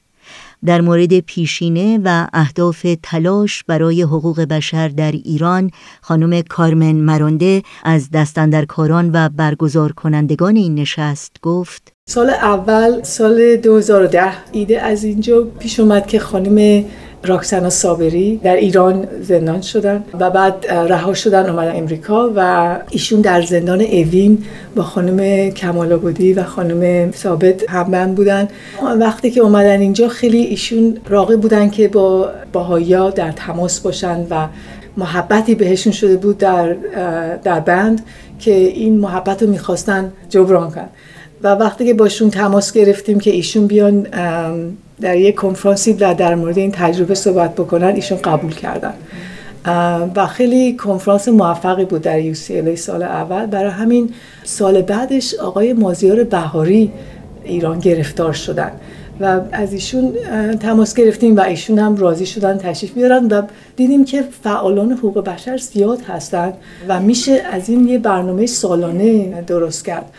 در 0.65 0.81
مورد 0.81 1.21
پیشینه 1.21 2.01
و 2.05 2.27
اهداف 2.33 2.87
تلاش 3.03 3.65
برای 3.65 4.03
حقوق 4.03 4.41
بشر 4.41 4.89
در 4.89 5.13
ایران 5.13 5.71
خانم 6.01 6.43
کارمن 6.43 6.93
مرانده 6.93 7.63
از 7.85 8.11
دستندرکاران 8.11 9.11
و 9.13 9.29
برگزار 9.29 9.93
کنندگان 9.93 10.57
این 10.57 10.75
نشست 10.75 11.37
گفت. 11.43 11.93
سال 12.09 12.31
اول 12.31 13.03
سال 13.03 13.57
2010 13.57 14.33
ایده 14.53 14.83
از 14.83 15.05
اینجا 15.05 15.43
پیش 15.59 15.81
اومد 15.81 16.07
که 16.07 16.19
خانم 16.19 16.85
راکسانا 17.25 17.71
صابری 17.71 18.37
در 18.37 18.57
ایران 18.57 19.07
زندان 19.23 19.61
شدن 19.61 20.05
و 20.21 20.31
بعد 20.31 20.67
رها 20.67 21.15
شدن 21.15 21.51
اومدن 21.51 21.77
امریکا 21.77 22.33
و 22.37 22.79
ایشون 22.91 23.21
در 23.21 23.43
زندان 23.43 23.81
اوین 23.81 24.45
با 24.77 24.83
خانم 24.83 25.51
کمال 25.51 25.93
و 26.37 26.43
خانم 26.43 27.13
ثابت 27.13 27.71
همبند 27.71 28.15
بودن. 28.15 28.49
وقتی 29.01 29.31
که 29.31 29.41
اومدن 29.41 29.81
اینجا 29.81 30.09
خیلی 30.09 30.39
ایشون 30.39 30.97
راقی 31.09 31.37
بودن 31.37 31.71
که 31.71 31.89
با 31.89 32.31
باهایا 32.53 33.11
در 33.11 33.33
تماس 33.33 33.81
باشن 33.81 34.27
و 34.31 34.47
محبتی 34.97 35.55
بهشون 35.55 35.93
شده 35.93 36.17
بود 36.17 36.39
در, 36.39 36.75
در 37.45 37.61
بند 37.61 38.03
که 38.39 38.55
این 38.55 38.99
محبت 38.99 39.43
رو 39.43 39.51
می‌خواستن 39.51 40.13
جبران 40.29 40.71
کنن. 40.71 40.89
و 41.43 41.49
وقتی 41.49 41.87
که 41.87 41.95
باشون 41.95 42.31
تماس 42.31 42.73
گرفتیم 42.73 43.21
که 43.21 43.31
ایشون 43.31 43.67
بیان 43.67 44.07
در 45.01 45.17
یک 45.17 45.35
کنفرانسی 45.35 45.93
و 45.93 46.15
در 46.15 46.35
مورد 46.35 46.59
این 46.59 46.73
تجربه 46.73 47.15
صحبت 47.15 47.55
بکنن 47.55 47.87
ایشون 47.87 48.19
قبول 48.19 48.55
کردن. 48.55 48.95
و 50.17 50.27
خیلی 50.27 50.77
کنفرانس 50.77 51.29
موفقی 51.29 51.85
بود 51.85 52.03
در 52.03 52.35
UCLA 52.35 52.75
سال 52.75 53.03
اول. 53.03 53.47
برای 53.47 53.71
همین 53.71 54.11
سال 54.45 54.83
بعدش 54.83 55.35
آقای 55.35 55.73
مازیار 55.73 56.25
بهاری 56.25 56.93
ایران 57.45 57.79
گرفتار 57.79 58.33
شدن. 58.33 58.73
و 59.21 59.41
از 59.53 59.73
ایشون 59.73 60.13
تماس 60.61 60.95
گرفتیم 60.95 61.37
و 61.37 61.41
ایشون 61.41 61.79
هم 61.79 61.97
راضی 61.97 62.27
شدن 62.27 62.59
تشریف 62.59 62.93
بیارن 62.93 63.27
و 63.27 63.43
دیدیم 63.77 64.05
که 64.05 64.25
فعالان 64.43 64.93
حقوق 64.93 65.25
بشر 65.25 65.57
زیاد 65.57 66.01
هستند 66.01 66.55
و 66.89 67.01
میشه 67.01 67.33
از 67.53 67.69
این 67.69 67.89
یه 67.89 67.99
برنامه 67.99 68.47
سالانه 68.47 69.43
درست 69.47 69.85
کرد. 69.85 70.13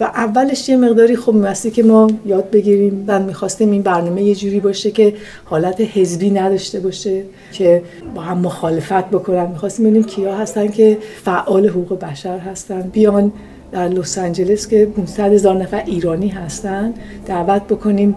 و 0.00 0.04
اولش 0.04 0.68
یه 0.68 0.76
مقداری 0.76 1.16
خوب 1.16 1.34
میبستی 1.34 1.70
که 1.70 1.82
ما 1.82 2.08
یاد 2.26 2.50
بگیریم 2.50 3.04
و 3.06 3.20
می‌خواستیم 3.20 3.70
این 3.70 3.82
برنامه 3.82 4.22
یه 4.22 4.34
جوری 4.34 4.60
باشه 4.60 4.90
که 4.90 5.14
حالت 5.44 5.80
حزبی 5.80 6.30
نداشته 6.30 6.80
باشه 6.80 7.22
که 7.52 7.82
با 8.14 8.22
هم 8.22 8.38
مخالفت 8.38 9.10
بکنن. 9.10 9.46
می‌خواستیم 9.46 9.86
ببینیم 9.86 10.04
کیا 10.04 10.36
هستن 10.36 10.68
که 10.68 10.98
فعال 11.24 11.68
حقوق 11.68 11.98
بشر 11.98 12.38
هستن. 12.38 12.80
بیان 12.80 13.32
در 13.72 13.88
لس 13.88 14.18
آنجلس 14.18 14.68
که 14.68 14.86
500 14.86 15.32
هزار 15.32 15.62
نفر 15.62 15.82
ایرانی 15.86 16.28
هستن 16.28 16.94
دعوت 17.26 17.62
بکنیم 17.62 18.16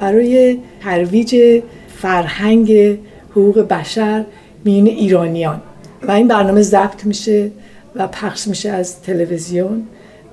برای 0.00 0.58
ترویج 0.80 1.62
فرهنگ 1.96 2.98
حقوق 3.30 3.60
بشر 3.60 4.24
میون 4.64 4.86
ایرانیان. 4.86 5.62
و 6.02 6.10
این 6.10 6.28
برنامه 6.28 6.62
ضبط 6.62 7.06
میشه 7.06 7.50
و 7.94 8.06
پخش 8.06 8.48
میشه 8.48 8.70
از 8.70 9.02
تلویزیون. 9.02 9.82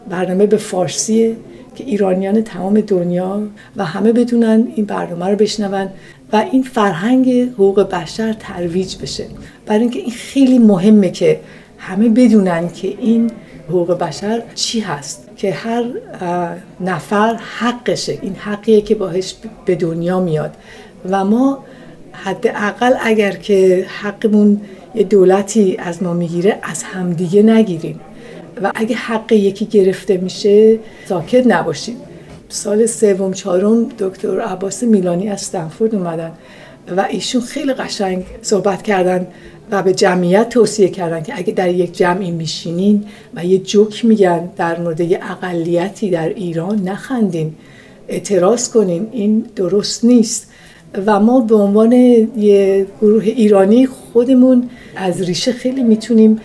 برنامه 0.10 0.46
به 0.46 0.58
فارسیه 0.58 1.36
که 1.76 1.84
ایرانیان 1.84 2.44
تمام 2.44 2.82
دنیا 2.82 3.42
و 3.76 3.86
همه 3.86 4.14
بدونن 4.14 4.68
این 4.76 4.86
برنامه 4.86 5.26
رو 5.26 5.36
بشنون 5.36 5.90
و 6.34 6.46
این 6.52 6.64
فرهنگ 6.64 7.52
حقوق 7.54 7.90
بشر 7.90 8.34
ترویج 8.34 8.96
بشه. 8.98 9.26
برای 9.66 9.82
اینکه 9.82 10.00
این 10.00 10.12
خیلی 10.12 10.60
مهمه 10.60 11.10
که 11.10 11.40
همه 11.78 12.10
بدونن 12.10 12.70
که 12.70 12.88
این 12.88 13.32
حقوق 13.72 13.98
بشر 13.98 14.44
چی 14.56 14.80
هست؟ 14.80 15.28
که 15.38 15.52
هر 15.54 15.86
نفر 16.80 17.34
حقشه. 17.60 18.20
این 18.22 18.36
حقیه 18.36 18.82
که 18.82 18.96
باهش 18.96 19.36
به 19.66 19.76
دنیا 19.76 20.20
میاد. 20.20 20.52
و 21.10 21.26
ما 21.26 21.66
حداقل 22.14 22.94
اگر 23.02 23.32
که 23.32 23.86
حقمون 24.02 24.62
یه 24.96 25.04
دولتی 25.04 25.78
از 25.80 26.04
ما 26.04 26.14
می‌گیره 26.14 26.60
از 26.64 26.84
همدیگه 26.84 27.44
نگیریم. 27.44 28.00
و 28.64 28.72
اگه 28.76 28.96
حق 28.96 29.32
یکی 29.32 29.66
گرفته 29.66 30.18
میشه 30.18 30.80
ساکت 31.10 31.48
نباشیم. 31.48 31.98
سال 32.50 32.86
سوم 32.86 33.34
چهارم 33.34 33.84
دکتر 34.00 34.40
عباس 34.40 34.84
میلانی 34.84 35.30
از 35.30 35.42
استنفورد 35.42 35.96
اومدن. 35.96 36.32
و 36.98 37.06
ایشون 37.10 37.42
خیلی 37.42 37.74
قشنگ 37.74 38.26
صحبت 38.42 38.82
کردن. 38.82 39.28
و 39.72 39.84
به 39.84 39.94
جمعیت 39.94 40.50
توصیه 40.50 40.90
کردن 40.90 41.24
که 41.24 41.34
اگه 41.38 41.54
در 41.54 41.70
یک 41.70 41.98
جمعی 41.98 42.32
میشینین 42.32 43.06
و 43.36 43.46
یه 43.46 43.58
جوک 43.58 44.06
میگن 44.06 44.50
در 44.58 44.80
مورد 44.80 45.00
یه 45.00 45.20
اقلیتی 45.32 46.10
در 46.10 46.30
ایران 46.30 46.82
نخندین. 46.82 47.54
اعتراض 48.08 48.70
کنین 48.70 49.08
این 49.12 49.46
درست 49.56 50.06
نیست. 50.06 50.48
و 51.06 51.20
ما 51.20 51.40
به 51.40 51.56
عنوان 51.56 51.92
یه 51.92 52.88
گروه 53.02 53.24
ایرانی 53.24 53.86
خودمون 53.88 54.70
از 54.96 55.22
ریشه 55.22 55.52
خیلی 55.52 55.84
می‌تونیم 55.84 56.42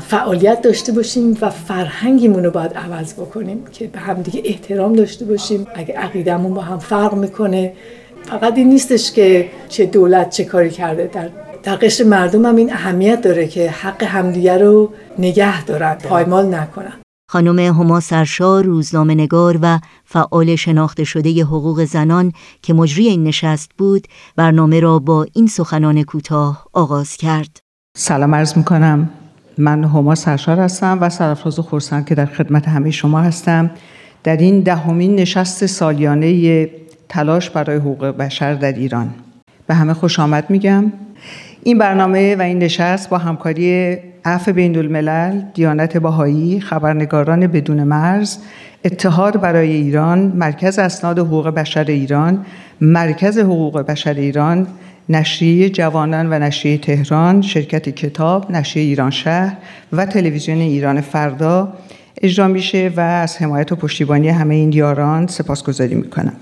فعالیت 0.00 0.62
داشته 0.62 0.92
باشیم 0.92 1.38
و 1.40 1.50
فرهنگیمون 1.50 2.44
رو 2.44 2.50
باید 2.50 2.72
عوض 2.74 3.14
بکنیم 3.14 3.64
که 3.72 3.86
به 3.86 3.98
هم 3.98 4.22
دیگه 4.22 4.42
احترام 4.44 4.92
داشته 4.92 5.24
باشیم. 5.24 5.66
اگه 5.74 5.94
عقیدمون 5.94 6.54
با 6.54 6.60
هم 6.60 6.78
فرق 6.78 7.14
می‌کنه 7.14 7.72
فقط 8.22 8.58
این 8.58 8.68
نیستش 8.68 9.12
که 9.12 9.48
چه 9.68 9.86
دولت 9.86 10.30
چه 10.30 10.44
کاری 10.44 10.70
کرده. 10.70 11.10
در 11.12 11.28
در 11.64 11.76
قشر 11.76 12.04
مردم 12.04 12.46
هم 12.46 12.56
این 12.56 12.72
اهمیت 12.72 13.20
داره 13.20 13.46
که 13.48 13.70
حق 13.70 14.02
همدیگه 14.02 14.58
رو 14.58 14.92
نگه 15.18 15.64
دارن 15.64 15.94
پایمال 15.94 16.54
نکنن. 16.54 16.92
خانم 17.30 17.58
هما 17.58 18.00
سرشا 18.00 18.60
روزنامه 18.60 19.14
نگار 19.14 19.58
و 19.62 19.80
فعال 20.04 20.56
شناخته 20.56 21.04
شده 21.04 21.44
حقوق 21.44 21.84
زنان 21.84 22.32
که 22.62 22.74
مجری 22.74 23.08
این 23.08 23.24
نشست 23.24 23.70
بود 23.78 24.06
برنامه 24.36 24.80
را 24.80 24.98
با 24.98 25.26
این 25.32 25.46
سخنان 25.46 26.02
کوتاه 26.02 26.66
آغاز 26.72 27.16
کرد. 27.16 27.58
سلام 27.96 28.34
عرض 28.34 28.56
می‌کنم. 28.56 29.10
من 29.58 29.84
هما 29.84 30.14
سرشار 30.14 30.60
هستم 30.60 30.98
و 31.00 31.10
سرفراز 31.10 31.58
خورسند 31.58 32.06
که 32.06 32.14
در 32.14 32.26
خدمت 32.26 32.68
همه 32.68 32.90
شما 32.90 33.20
هستم. 33.20 33.70
در 34.24 34.36
این 34.36 34.60
دهمین 34.60 35.16
نشست 35.16 35.66
سالیانه 35.66 36.70
تلاش 37.08 37.50
برای 37.50 37.76
حقوق 37.76 38.04
بشر 38.04 38.54
در 38.54 38.72
ایران. 38.72 39.14
به 39.66 39.74
همه 39.74 39.94
خوش 39.94 40.20
آمد 40.20 40.50
میگم. 40.50 40.92
این 41.66 41.78
برنامه 41.78 42.36
و 42.36 42.42
این 42.42 42.58
نشست 42.58 43.08
با 43.08 43.18
همکاری 43.18 43.96
عفو 44.24 44.52
بین 44.52 44.76
الملل، 44.76 45.42
دیانت 45.54 45.96
باهایی، 45.96 46.60
خبرنگاران 46.60 47.46
بدون 47.46 47.84
مرز، 47.84 48.38
اتحاد 48.84 49.40
برای 49.40 49.72
ایران، 49.72 50.18
مرکز 50.18 50.78
اسناد 50.78 51.18
حقوق 51.18 51.48
بشر 51.48 51.84
ایران، 51.84 52.46
مرکز 52.80 53.38
حقوق 53.38 53.80
بشر 53.80 54.14
ایران، 54.14 54.66
نشریه 55.08 55.70
جوانان 55.70 56.32
و 56.32 56.38
نشریه 56.38 56.78
تهران، 56.78 57.42
شرکت 57.42 57.88
کتاب، 57.88 58.50
نشریه 58.50 58.84
ایران 58.84 59.10
شهر 59.10 59.56
و 59.92 60.06
تلویزیون 60.06 60.58
ایران 60.58 61.00
فردا 61.00 61.72
اجرا 62.22 62.48
میشه 62.48 62.92
و 62.96 63.00
از 63.00 63.42
حمایت 63.42 63.72
و 63.72 63.76
پشتیبانی 63.76 64.28
همه 64.28 64.54
این 64.54 64.72
یاران 64.72 65.26
سپاسگزاری 65.26 65.94
می‌کنم. 65.94 66.32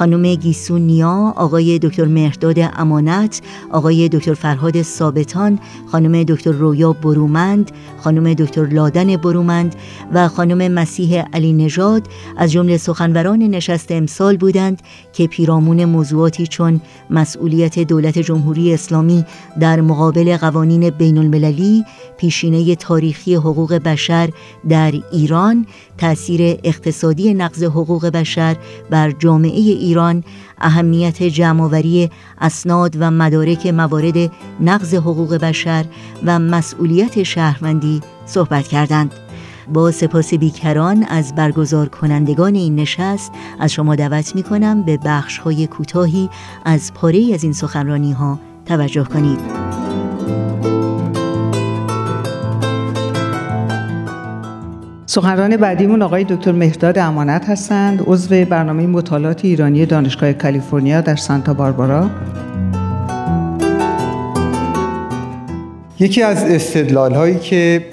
خانم 0.00 0.34
گیسون 0.34 0.80
نیا، 0.80 1.32
آقای 1.36 1.78
دکتر 1.78 2.04
مهرداد 2.04 2.56
امانت، 2.58 3.42
آقای 3.70 4.08
دکتر 4.08 4.34
فرهاد 4.34 4.82
ثابتان، 4.82 5.58
خانم 5.92 6.22
دکتر 6.22 6.50
رویا 6.50 6.92
برومند، 6.92 7.70
خانم 8.00 8.34
دکتر 8.34 8.66
لادن 8.66 9.16
برومند 9.16 9.74
و 10.14 10.28
خانم 10.28 10.72
مسیح 10.72 11.22
علی 11.22 11.52
نژاد. 11.52 12.02
از 12.36 12.52
جمله 12.52 12.76
سخنوران 12.76 13.38
نشست 13.38 13.92
امسال 13.92 14.36
بودند 14.36 14.82
که 15.12 15.26
پیرامون 15.26 15.84
موضوعاتی 15.84 16.46
چون 16.46 16.80
مسئولیت 17.10 17.78
دولت 17.78 18.18
جمهوری 18.18 18.74
اسلامی 18.74 19.24
در 19.60 19.80
مقابل 19.80 20.36
قوانین 20.36 20.90
بین 20.90 21.18
المللی، 21.18 21.84
پیشینه 22.18 22.74
تاریخی 22.74 23.34
حقوق 23.34 23.74
بشر 23.74 24.30
در 24.68 24.92
ایران، 25.12 25.66
تأثیر 26.00 26.60
اقتصادی 26.64 27.34
نقض 27.34 27.64
حقوق 27.64 28.06
بشر 28.06 28.56
بر 28.90 29.10
جامعه 29.10 29.60
ایران، 29.60 30.24
اهمیت 30.58 31.22
جمعآوری 31.22 32.10
اسناد 32.40 32.96
و 33.00 33.10
مدارک 33.10 33.66
موارد 33.66 34.32
نقض 34.60 34.94
حقوق 34.94 35.34
بشر 35.34 35.84
و 36.24 36.38
مسئولیت 36.38 37.22
شهروندی 37.22 38.00
صحبت 38.26 38.68
کردند. 38.68 39.12
با 39.72 39.90
سپاس 39.90 40.34
بیکران 40.34 41.02
از 41.02 41.34
برگزار 41.34 41.88
کنندگان 41.88 42.54
این 42.54 42.74
نشست 42.74 43.32
از 43.60 43.72
شما 43.72 43.94
دعوت 43.94 44.34
می 44.34 44.42
کنم 44.42 44.82
به 44.82 44.96
بخش 44.96 45.38
های 45.38 45.66
کوتاهی 45.66 46.28
از 46.64 46.94
پاره 46.94 47.30
از 47.34 47.44
این 47.44 47.52
سخنرانی 47.52 48.12
ها 48.12 48.38
توجه 48.66 49.04
کنید. 49.04 49.89
سخنران 55.10 55.56
بعدیمون 55.56 56.02
آقای 56.02 56.24
دکتر 56.24 56.52
مهداد 56.52 56.98
امانت 56.98 57.48
هستند 57.48 58.02
عضو 58.06 58.44
برنامه 58.44 58.86
مطالعات 58.86 59.44
ایرانی 59.44 59.86
دانشگاه 59.86 60.32
کالیفرنیا 60.32 61.00
در 61.00 61.16
سانتا 61.16 61.54
باربارا. 61.54 62.10
یکی 66.00 66.22
از 66.22 66.44
استدلال 66.44 67.14
هایی 67.14 67.38
که 67.38 67.84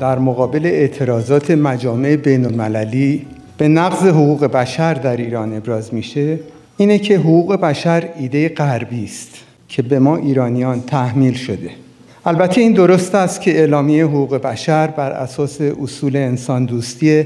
در 0.00 0.18
مقابل 0.18 0.66
اعتراضات 0.66 1.50
مجامع 1.50 2.16
بین 2.16 2.44
المللی 2.44 3.26
به 3.58 3.68
نقض 3.68 4.06
حقوق 4.06 4.44
بشر 4.44 4.94
در 4.94 5.16
ایران 5.16 5.56
ابراز 5.56 5.94
میشه 5.94 6.38
اینه 6.76 6.98
که 6.98 7.18
حقوق 7.18 7.60
بشر 7.60 8.08
ایده 8.18 8.48
غربی 8.48 9.04
است 9.04 9.30
که 9.68 9.82
به 9.82 9.98
ما 9.98 10.16
ایرانیان 10.16 10.80
تحمیل 10.80 11.34
شده. 11.34 11.87
البته 12.28 12.60
این 12.60 12.72
درست 12.72 13.14
است 13.14 13.40
که 13.40 13.58
اعلامیه 13.58 14.04
حقوق 14.04 14.36
بشر 14.36 14.86
بر 14.86 15.10
اساس 15.10 15.60
اصول 15.60 16.16
انسان 16.16 16.64
دوستی 16.64 17.24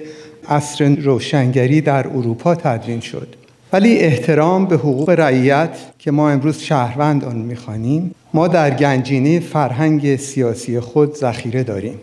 عصر 0.49 0.95
روشنگری 0.95 1.81
در 1.81 2.07
اروپا 2.07 2.55
تدوین 2.55 3.01
شد. 3.01 3.29
ولی 3.73 3.99
احترام 3.99 4.67
به 4.67 4.77
حقوق 4.77 5.11
رعیت 5.11 5.71
که 5.99 6.11
ما 6.11 6.31
امروز 6.31 6.59
شهروند 6.59 7.25
آن 7.25 7.37
می‌خوانیم 7.37 8.15
ما 8.35 8.49
در 8.49 8.71
گنجینه 8.71 9.41
فرهنگ 9.41 10.17
سیاسی 10.17 10.81
خود 10.81 11.15
ذخیره 11.15 11.62
داریم. 11.62 12.01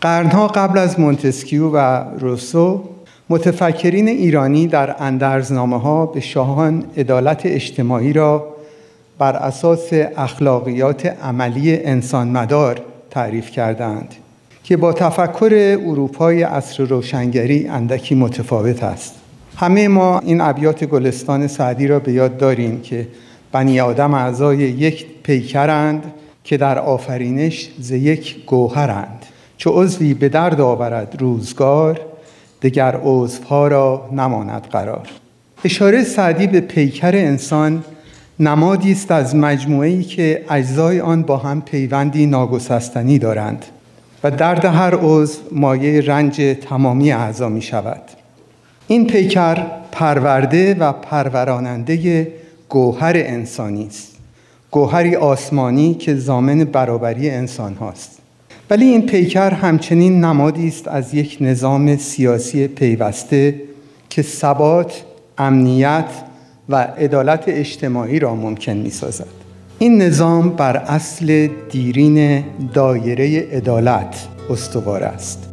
قرنها 0.00 0.48
قبل 0.48 0.78
از 0.78 1.00
مونتسکیو 1.00 1.70
و 1.70 2.04
روسو 2.18 2.84
متفکرین 3.30 4.08
ایرانی 4.08 4.66
در 4.66 4.96
اندرزنامه 4.98 5.80
ها 5.80 6.06
به 6.06 6.20
شاهان 6.20 6.84
عدالت 6.96 7.46
اجتماعی 7.46 8.12
را 8.12 8.53
بر 9.18 9.36
اساس 9.36 9.92
اخلاقیات 10.16 11.06
عملی 11.06 11.84
انسان 11.84 12.28
مدار 12.28 12.80
تعریف 13.10 13.50
کردند 13.50 14.14
که 14.64 14.76
با 14.76 14.92
تفکر 14.92 15.78
اروپای 15.86 16.42
عصر 16.42 16.84
روشنگری 16.84 17.68
اندکی 17.68 18.14
متفاوت 18.14 18.82
است. 18.82 19.14
همه 19.56 19.88
ما 19.88 20.18
این 20.18 20.40
ابیات 20.40 20.84
گلستان 20.84 21.46
سعدی 21.46 21.86
را 21.86 21.98
به 21.98 22.12
یاد 22.12 22.36
داریم 22.36 22.80
که 22.80 23.08
بنی 23.52 23.80
آدم 23.80 24.14
اعضای 24.14 24.58
یک 24.58 25.06
پیکرند 25.22 26.12
که 26.44 26.56
در 26.56 26.78
آفرینش 26.78 27.70
ز 27.80 27.90
یک 27.90 28.44
گوهرند. 28.44 29.26
چو 29.56 29.70
عضوی 29.70 30.14
به 30.14 30.28
درد 30.28 30.60
آورد 30.60 31.16
روزگار 31.20 32.00
دگر 32.62 33.00
عضوها 33.04 33.68
را 33.68 34.08
نماند 34.12 34.62
قرار. 34.62 35.08
اشاره 35.64 36.04
سعدی 36.04 36.46
به 36.46 36.60
پیکر 36.60 37.12
انسان 37.14 37.84
نمادی 38.40 38.92
است 38.92 39.10
از 39.10 39.36
مجموعه‌ای 39.36 40.02
که 40.02 40.44
اجزای 40.50 41.00
آن 41.00 41.22
با 41.22 41.36
هم 41.36 41.62
پیوندی 41.62 42.26
ناگسستنی 42.26 43.18
دارند 43.18 43.64
و 44.24 44.30
درد 44.30 44.64
هر 44.64 44.94
عضو 44.94 45.40
مایه 45.52 46.00
رنج 46.00 46.56
تمامی 46.68 47.12
اعضا 47.12 47.48
می 47.48 47.62
شود 47.62 48.02
این 48.86 49.06
پیکر 49.06 49.66
پرورده 49.92 50.74
و 50.74 50.92
پروراننده 50.92 52.28
گوهر 52.68 53.12
انسانی 53.16 53.86
است 53.86 54.16
گوهری 54.70 55.16
آسمانی 55.16 55.94
که 55.94 56.14
زامن 56.14 56.64
برابری 56.64 57.30
انسان 57.30 57.74
هاست. 57.74 58.18
ولی 58.70 58.84
این 58.84 59.06
پیکر 59.06 59.50
همچنین 59.50 60.24
نمادی 60.24 60.68
است 60.68 60.88
از 60.88 61.14
یک 61.14 61.38
نظام 61.40 61.96
سیاسی 61.96 62.68
پیوسته 62.68 63.54
که 64.10 64.22
ثبات، 64.22 65.04
امنیت 65.38 66.04
و 66.68 66.76
عدالت 66.76 67.44
اجتماعی 67.46 68.18
را 68.18 68.34
ممکن 68.34 68.72
می 68.72 68.90
سازد. 68.90 69.26
این 69.78 70.02
نظام 70.02 70.50
بر 70.50 70.76
اصل 70.76 71.48
دیرین 71.70 72.44
دایره 72.74 73.48
عدالت 73.52 74.28
استوار 74.50 75.02
است. 75.02 75.50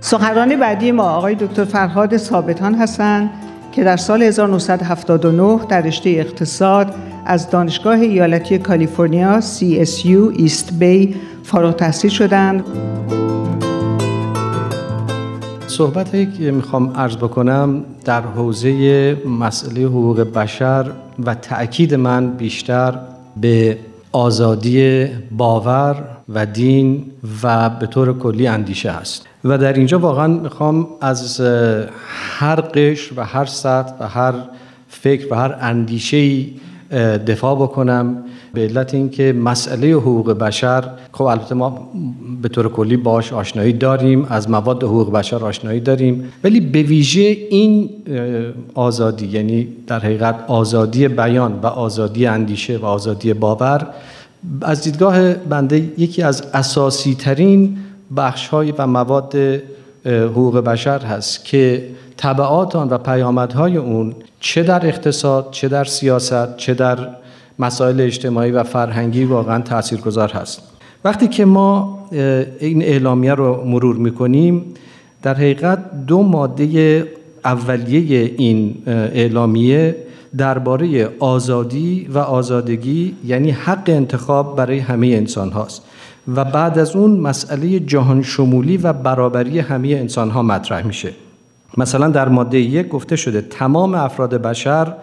سخنران 0.00 0.56
بعدی 0.60 0.92
ما 0.92 1.10
آقای 1.10 1.34
دکتر 1.34 1.64
فرهاد 1.64 2.16
ثابتان 2.16 2.74
هستند 2.74 3.30
که 3.72 3.84
در 3.84 3.96
سال 3.96 4.22
1979 4.22 5.60
در 5.68 5.80
رشته 5.80 6.10
اقتصاد 6.10 6.94
از 7.26 7.50
دانشگاه 7.50 8.00
ایالتی 8.00 8.58
کالیفرنیا 8.58 9.40
CSU 9.40 10.38
ایست 10.38 10.72
بی 10.72 11.14
فارغ 11.42 11.76
تحصیل 11.76 12.10
شدند. 12.10 12.64
صحبت 15.74 16.14
هایی 16.14 16.26
که 16.26 16.50
می‌خوام 16.50 16.92
عرض 16.96 17.16
بکنم 17.16 17.84
در 18.04 18.20
حوزه 18.20 19.16
مسئله 19.40 19.84
حقوق 19.84 20.20
بشر 20.20 20.90
و 21.24 21.34
تأکید 21.34 21.94
من 21.94 22.30
بیشتر 22.30 22.98
به 23.36 23.78
آزادی 24.12 25.06
باور 25.30 26.04
و 26.28 26.46
دین 26.46 27.04
و 27.42 27.70
به 27.70 27.86
طور 27.86 28.18
کلی 28.18 28.46
اندیشه 28.46 28.90
است 28.90 29.26
و 29.44 29.58
در 29.58 29.72
اینجا 29.72 29.98
واقعا 29.98 30.26
می‌خوام 30.26 30.86
از 31.00 31.40
هر 32.38 32.60
قشر 32.60 33.12
و 33.16 33.24
هر 33.24 33.44
سطح 33.44 33.94
و 34.00 34.08
هر 34.08 34.34
فکر 34.88 35.32
و 35.32 35.36
هر 35.36 35.56
اندیشه 35.60 36.44
دفاع 37.26 37.54
بکنم 37.54 38.16
به 38.54 38.60
علت 38.60 38.94
اینکه 38.94 39.32
مسئله 39.32 39.92
حقوق 39.92 40.32
بشر 40.32 40.84
خب 41.12 41.22
البته 41.22 41.54
ما 41.54 41.88
به 42.42 42.48
طور 42.48 42.68
کلی 42.68 42.96
باش 42.96 43.32
آشنایی 43.32 43.72
داریم 43.72 44.26
از 44.30 44.50
مواد 44.50 44.82
حقوق 44.82 45.12
بشر 45.12 45.44
آشنایی 45.44 45.80
داریم 45.80 46.32
ولی 46.44 46.60
به 46.60 46.82
ویژه 46.82 47.36
این 47.50 47.90
آزادی 48.74 49.26
یعنی 49.26 49.68
در 49.86 49.98
حقیقت 49.98 50.44
آزادی 50.48 51.08
بیان 51.08 51.58
و 51.62 51.66
آزادی 51.66 52.26
اندیشه 52.26 52.76
و 52.76 52.84
آزادی 52.84 53.32
باور 53.32 53.86
از 54.62 54.82
دیدگاه 54.82 55.34
بنده 55.34 55.92
یکی 55.98 56.22
از 56.22 56.42
اساسی 56.54 57.14
ترین 57.14 57.76
بخش 58.16 58.48
های 58.48 58.72
و 58.78 58.86
مواد 58.86 59.34
حقوق 60.06 60.58
بشر 60.58 60.98
هست 60.98 61.44
که 61.44 61.88
طبعات 62.16 62.76
آن 62.76 62.88
و 62.88 62.98
پیامدهای 62.98 63.76
اون 63.76 64.14
چه 64.40 64.62
در 64.62 64.86
اقتصاد 64.86 65.48
چه 65.50 65.68
در 65.68 65.84
سیاست 65.84 66.56
چه 66.56 66.74
در 66.74 67.08
مسائل 67.58 68.00
اجتماعی 68.00 68.50
و 68.50 68.62
فرهنگی 68.62 69.24
واقعا 69.24 69.62
تاثیرگذار 69.62 70.32
هست. 70.32 70.62
وقتی 71.04 71.28
که 71.28 71.44
ما 71.44 71.98
این 72.60 72.82
اعلامیه 72.82 73.34
رو 73.34 73.64
مرور 73.64 73.96
می‌کنیم 73.96 74.64
در 75.22 75.34
حقیقت 75.34 76.06
دو 76.06 76.22
ماده 76.22 77.08
اولیه 77.44 78.34
این 78.36 78.74
اعلامیه 78.86 79.96
درباره 80.36 81.10
آزادی 81.18 82.08
و 82.14 82.18
آزادگی 82.18 83.16
یعنی 83.24 83.50
حق 83.50 83.84
انتخاب 83.86 84.56
برای 84.56 84.78
همه 84.78 85.06
انسان 85.06 85.50
هاست. 85.50 85.82
و 86.34 86.44
بعد 86.44 86.78
از 86.78 86.96
اون 86.96 87.10
مسئله 87.10 87.80
جهان 87.80 88.22
شمولی 88.22 88.76
و 88.76 88.92
برابری 88.92 89.58
همه 89.58 89.88
انسان 89.88 90.30
ها 90.30 90.42
مطرح 90.42 90.86
میشه. 90.86 91.12
مثلا 91.76 92.08
در 92.08 92.28
ماده 92.28 92.58
یک 92.58 92.88
گفته 92.88 93.16
شده 93.16 93.40
تمام 93.40 93.94
افراد 93.94 94.34
بشر 94.34 94.94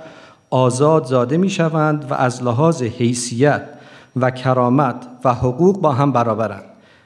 آزاد 0.52 1.06
زاده 1.06 1.38
می 1.38 1.50
شوند 1.50 2.06
و 2.10 2.14
از 2.14 2.44
لحاظ 2.44 2.84
حیثیت 2.84 3.62
و 4.16 4.32
کرامت 4.32 4.96
و 5.26 5.34
حقوق 5.34 5.82
با 5.82 5.92
هم 5.92 6.12
برابرند. 6.12 6.64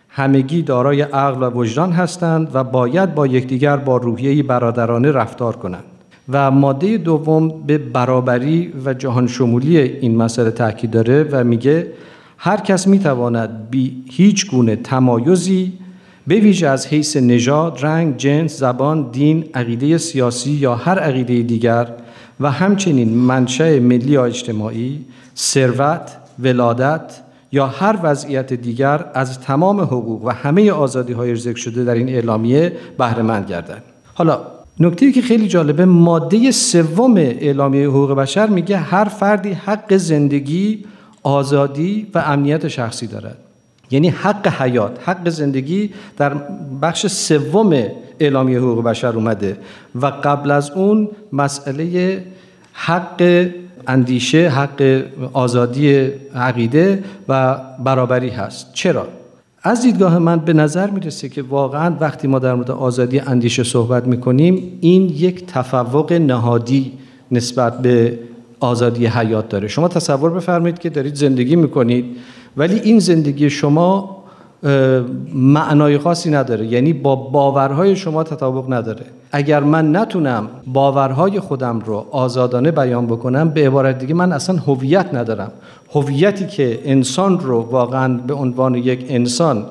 همگی 0.10 0.62
دارای 0.62 1.02
عقل 1.02 1.44
و 1.44 1.50
وجدان 1.50 1.92
هستند 1.92 2.50
و 2.54 2.64
باید 2.64 3.16
با 3.16 3.28
یکدیگر 3.28 3.78
با 3.78 3.98
روحیه 3.98 4.44
برادرانه 4.44 5.12
رفتار 5.12 5.56
کنند. 5.56 5.84
و 6.30 6.52
ماده 6.52 6.98
دوم 6.98 7.48
به 7.68 7.78
برابری 7.78 8.74
و 8.86 8.94
جهان 8.94 9.28
شمولی 9.28 9.78
این 9.78 10.18
مسئله 10.18 10.52
تاکید 10.52 10.92
داره 10.92 11.24
و 11.32 11.44
میگه 11.44 11.88
هر 12.38 12.58
کس 12.58 12.88
می‌تواند 12.88 13.70
بی 13.70 14.04
هیچ 14.12 14.52
گونه 14.52 14.76
تمایزی 14.76 15.74
به 16.28 16.36
ویژه 16.36 16.68
از 16.68 16.88
حیث 16.88 17.18
نژاد، 17.18 17.78
رنگ، 17.82 18.18
جنس، 18.18 18.60
زبان، 18.60 19.10
دین، 19.12 19.46
عقیده 19.54 19.98
سیاسی 19.98 20.52
یا 20.52 20.76
هر 20.76 21.00
عقیده 21.00 21.42
دیگر 21.42 21.88
و 22.40 22.52
همچنین 22.52 23.10
منشأ 23.10 23.80
ملی 23.80 24.12
یا 24.12 24.26
اجتماعی، 24.26 25.06
ثروت، 25.38 26.18
ولادت 26.40 27.22
یا 27.52 27.68
هر 27.68 28.00
وضعیت 28.04 28.54
دیگر 28.54 29.06
از 29.14 29.40
تمام 29.40 29.82
حقوق 29.82 30.26
و 30.26 30.30
همه 30.30 30.72
آزادی 30.72 31.14
های 31.14 31.36
ذکر 31.36 31.60
شده 31.60 31.84
در 31.84 31.94
این 31.94 32.10
اعلامیه 32.10 32.74
بهره 32.98 33.22
مند 33.22 33.50
گردند. 33.50 33.84
حالا 34.14 34.42
نکته 34.80 35.12
که 35.12 35.22
خیلی 35.22 35.48
جالبه 35.48 35.86
ماده 35.86 36.52
سوم 36.52 37.18
اعلامیه 37.18 37.88
حقوق 37.88 38.12
بشر 38.12 38.48
میگه 38.48 38.78
هر 38.78 39.06
فردی 39.06 39.52
حق 39.52 39.98
زندگی، 39.98 40.86
آزادی 41.24 42.08
و 42.14 42.24
امنیت 42.26 42.68
شخصی 42.68 43.08
دارد. 43.08 43.38
یعنی 43.96 44.10
حق 44.10 44.48
حیات 44.48 44.92
حق 45.06 45.30
زندگی 45.30 45.90
در 46.18 46.34
بخش 46.82 47.08
سوم 47.08 47.84
اعلامیه 48.20 48.58
حقوق 48.60 48.84
بشر 48.84 49.14
اومده 49.16 49.58
و 50.02 50.06
قبل 50.06 50.52
از 50.52 50.72
اون 50.72 51.10
مسئله 51.34 52.24
حق 52.74 53.48
اندیشه 53.88 54.50
حق 54.50 55.04
آزادی 55.34 55.96
عقیده 56.36 57.04
و 57.30 57.58
برابری 57.84 58.30
هست. 58.30 58.74
چرا؟ 58.74 59.08
از 59.64 59.82
دیدگاه 59.82 60.20
من 60.20 60.40
به 60.40 60.54
نظر 60.54 60.90
می‌رسه 60.90 61.30
که 61.30 61.42
واقعا 61.42 61.96
وقتی 62.00 62.28
ما 62.28 62.40
در 62.40 62.54
مورد 62.54 62.72
آزادی 62.72 63.20
اندیشه 63.20 63.64
صحبت 63.64 64.08
می‌کنیم 64.08 64.78
این 64.82 65.02
یک 65.02 65.46
تفوق 65.46 66.14
نهادی 66.14 66.92
نسبت 67.32 67.82
به 67.82 68.20
آزادی 68.60 69.06
حیات 69.06 69.50
داره. 69.50 69.68
شما 69.68 69.88
تصور 69.88 70.30
بفرمایید 70.30 70.80
که 70.80 70.90
دارید 70.90 71.16
زندگی 71.16 71.56
می‌کنید. 71.56 72.06
ولی 72.58 72.80
این 72.80 73.00
زندگی 73.00 73.50
شما 73.50 74.16
معنای 75.34 75.98
خاصی 75.98 76.32
نداره. 76.32 76.66
یعنی 76.66 76.94
با 76.94 77.16
باورهای 77.16 77.96
شما 77.96 78.24
تطابق 78.24 78.74
نداره. 78.74 79.06
اگر 79.32 79.60
من 79.60 79.96
نتونم 79.96 80.50
باورهای 80.68 81.40
خودم 81.40 81.80
رو 81.80 82.06
آزادانه 82.12 82.72
بیان 82.72 83.06
بکنم 83.08 83.50
به 83.50 83.68
عبارت 83.68 83.98
دیگه 83.98 84.14
من 84.14 84.32
اصلا 84.32 84.56
هویت 84.58 85.14
ندارم. 85.14 85.52
هویتی 85.94 86.48
که 86.48 86.80
انسان 86.86 87.40
رو 87.40 87.62
واقعا 87.62 88.18
به 88.18 88.34
عنوان 88.34 88.76
یک 88.76 89.06
انسان 89.10 89.66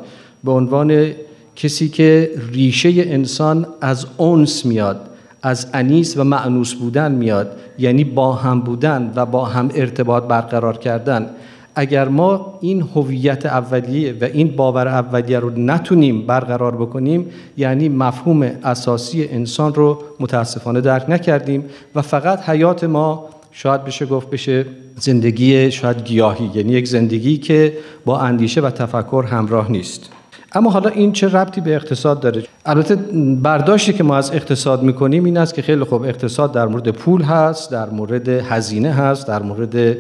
به 0.45 0.53
عنوان 0.53 1.13
کسی 1.57 1.89
که 1.89 2.31
ریشه 2.53 2.93
انسان 2.97 3.67
از 3.81 4.07
اونس 4.17 4.67
میاد 4.67 5.01
از 5.43 5.67
انیس 5.75 6.17
و 6.17 6.25
معنوس 6.25 6.75
بودن 6.75 7.13
میاد 7.13 7.57
یعنی 7.79 8.05
با 8.05 8.33
هم 8.33 8.61
بودن 8.61 9.13
و 9.17 9.27
با 9.27 9.45
هم 9.45 9.71
ارتباط 9.75 10.23
برقرار 10.23 10.77
کردن. 10.79 11.31
اگر 11.75 12.09
ما 12.09 12.59
این 12.61 12.83
هویت 12.95 13.47
اولیه 13.47 14.13
و 14.21 14.25
این 14.25 14.57
باور 14.57 14.89
اولیه 14.89 15.39
رو 15.39 15.51
نتونیم 15.51 16.27
برقرار 16.27 16.77
بکنیم 16.77 17.31
یعنی 17.57 17.89
مفهوم 17.89 18.43
اساسی 18.43 19.25
انسان 19.25 19.75
رو 19.75 20.03
متاسفانه 20.21 20.81
درک 20.81 21.11
نکردیم 21.11 21.65
و 21.95 22.03
فقط 22.03 22.49
حیات 22.49 22.85
ما 22.85 23.29
شاید 23.53 23.85
بشه 23.85 24.07
گفت 24.07 24.31
بشه 24.31 24.67
زندگی 24.97 25.71
شاید 25.71 26.05
گیاهی 26.05 26.51
یعنی 26.55 26.73
یک 26.73 26.89
زندگی 26.89 27.39
که 27.39 27.73
با 28.05 28.21
اندیشه 28.21 28.61
و 28.61 28.71
تفکر 28.71 29.25
همراه 29.31 29.71
نیست. 29.71 30.11
اما 30.53 30.71
حالا 30.71 30.89
این 30.89 31.13
چه 31.13 31.29
ربطی 31.29 31.61
به 31.61 31.75
اقتصاد 31.75 32.21
داره؟ 32.21 32.45
البته 32.67 32.97
برداشتی 33.43 33.93
که 33.93 34.03
ما 34.03 34.17
از 34.17 34.31
اقتصاد 34.35 34.83
می‌کنیم 34.83 35.25
این 35.25 35.37
است 35.37 35.55
که 35.55 35.63
خیلی 35.63 35.85
خوب 35.85 36.03
اقتصاد 36.03 36.53
در 36.53 36.67
مورد 36.67 36.89
پول 36.91 37.23
هست 37.23 37.71
در 37.71 37.91
مورد 37.91 38.29
هزینه 38.29 38.93
هست 38.93 39.29
در 39.29 39.43
مورد 39.43 39.97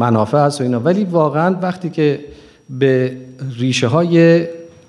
منافع 0.00 0.38
هست 0.38 0.60
و 0.60 0.64
اینا. 0.64 0.80
ولی 0.80 1.04
واقعا 1.04 1.56
وقتی 1.62 1.90
که 1.90 2.20
به 2.70 3.16
ریشه 3.58 3.86
های 3.86 4.46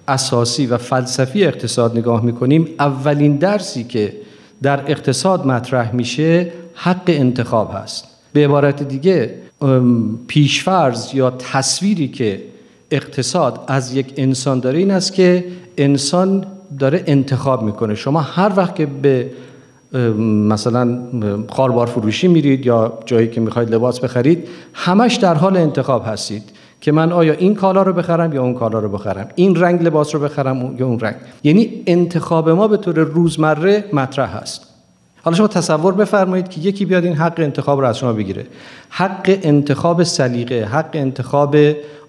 اساسی 0.08 0.65
و 0.65 0.78
فلسفی 0.78 1.43
اقتصاد 1.43 1.97
نگاه 1.97 2.26
می‌کنیم 2.26 2.67
اولین 2.80 3.36
درسی 3.36 3.84
که 3.84 4.13
در 4.62 4.91
اقتصاد 4.91 5.47
مطرح 5.47 5.95
میشه 5.95 6.52
حق 6.74 7.02
انتخاب 7.08 7.71
هست. 7.74 8.08
به 8.34 8.45
عبارت 8.45 8.84
دیگه 8.84 9.36
پیشفرز 10.28 11.15
یا 11.15 11.32
تصویری 11.32 12.08
که 12.08 12.41
اقتصاد 12.91 13.60
از 13.67 13.93
یک 13.93 14.13
انسان 14.17 14.60
داره 14.60 14.80
این 14.80 14.91
است 14.91 15.13
که 15.13 15.45
انسان 15.78 16.45
داره 16.80 17.04
انتخاب 17.08 17.63
می‌کنه. 17.63 17.95
شما 17.95 18.21
هر 18.21 18.52
وقت 18.56 18.76
که 18.76 18.86
به 18.86 19.30
مثلا 19.93 20.99
خاربار 21.49 21.88
فروشی 21.88 22.27
میرید 22.27 22.65
یا 22.65 22.99
جایی 23.06 23.27
که 23.27 23.41
می‌خواید 23.41 23.71
لباس 23.71 23.99
بخرید 23.99 24.47
همش 24.73 25.15
در 25.15 25.36
حال 25.36 25.58
انتخاب 25.58 26.04
هستید 26.08 26.43
که 26.82 26.91
من 26.91 27.12
آیا 27.12 27.34
این 27.34 27.56
کالا 27.56 27.82
رو 27.82 27.93
بخرم 27.93 28.34
یا 28.34 28.43
اون 28.43 28.54
کالا 28.54 28.80
رو 28.80 28.89
بخرم؟ 28.89 29.27
این 29.36 29.56
رنگ 29.56 29.84
لباس 29.84 30.15
رو 30.15 30.21
بخرم 30.21 30.75
یا 30.80 30.88
اون 30.88 30.99
رنگ؟ 30.99 31.15
یعنی 31.43 31.84
انتخاب 31.88 32.49
ما 32.49 32.67
به 32.67 32.77
طور 32.77 32.99
روزمره 32.99 33.86
مطرح 33.93 34.38
هست 34.38 34.67
حالا 35.23 35.38
شما 35.38 35.47
تصور 35.47 35.93
بفرمایید 35.93 36.49
که 36.49 36.62
یکی 36.62 36.86
بیاد 36.86 37.06
این 37.06 37.15
حق 37.15 37.39
انتخاب 37.39 37.80
رو 37.80 37.88
از 37.88 37.97
شما 37.97 38.13
بگیره. 38.13 38.45
حق 38.89 39.39
انتخاب 39.43 40.04
سلیقه 40.04 40.65
حق 40.65 40.89
انتخاب 40.93 41.56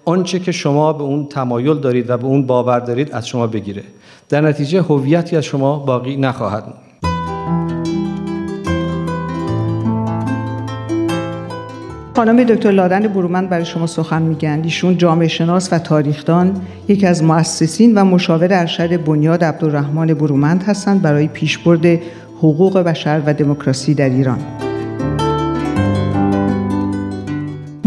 آنچه 0.05 0.39
که 0.39 0.51
شما 0.51 0.93
به 0.93 1.03
اون 1.03 1.27
تمایل 1.27 1.77
دارید 1.77 2.09
و 2.09 2.17
به 2.17 2.25
اون 2.25 2.45
باور 2.45 2.79
دارید 2.79 3.11
از 3.11 3.27
شما 3.27 3.47
بگیره. 3.47 3.83
در 4.29 4.41
نتیجه 4.41 4.81
هویتی 4.81 5.35
از 5.35 5.43
شما 5.43 5.79
باقی 5.79 6.17
نخواهد 6.17 6.63
خانم 12.15 12.43
دکتر 12.43 12.71
لادن 12.71 13.07
برومند 13.07 13.49
برای 13.49 13.65
شما 13.65 13.87
سخن 13.87 14.21
میگن. 14.21 14.61
ایشون 14.63 14.97
جامعه 14.97 15.27
شناس 15.27 15.73
و 15.73 15.79
تاریخدان 15.79 16.61
یکی 16.87 17.07
از 17.07 17.23
مؤسسین 17.23 17.97
و 17.97 18.05
مشاور 18.05 18.47
ارشد 18.51 19.03
بنیاد 19.03 19.43
عبدالرحمن 19.43 20.07
برومند 20.07 20.63
هستند 20.63 21.01
برای 21.01 21.27
پیشبرد 21.27 21.85
حقوق 22.37 22.77
بشر 22.77 23.21
و 23.25 23.33
دموکراسی 23.33 23.93
در 23.93 24.09
ایران. 24.09 24.39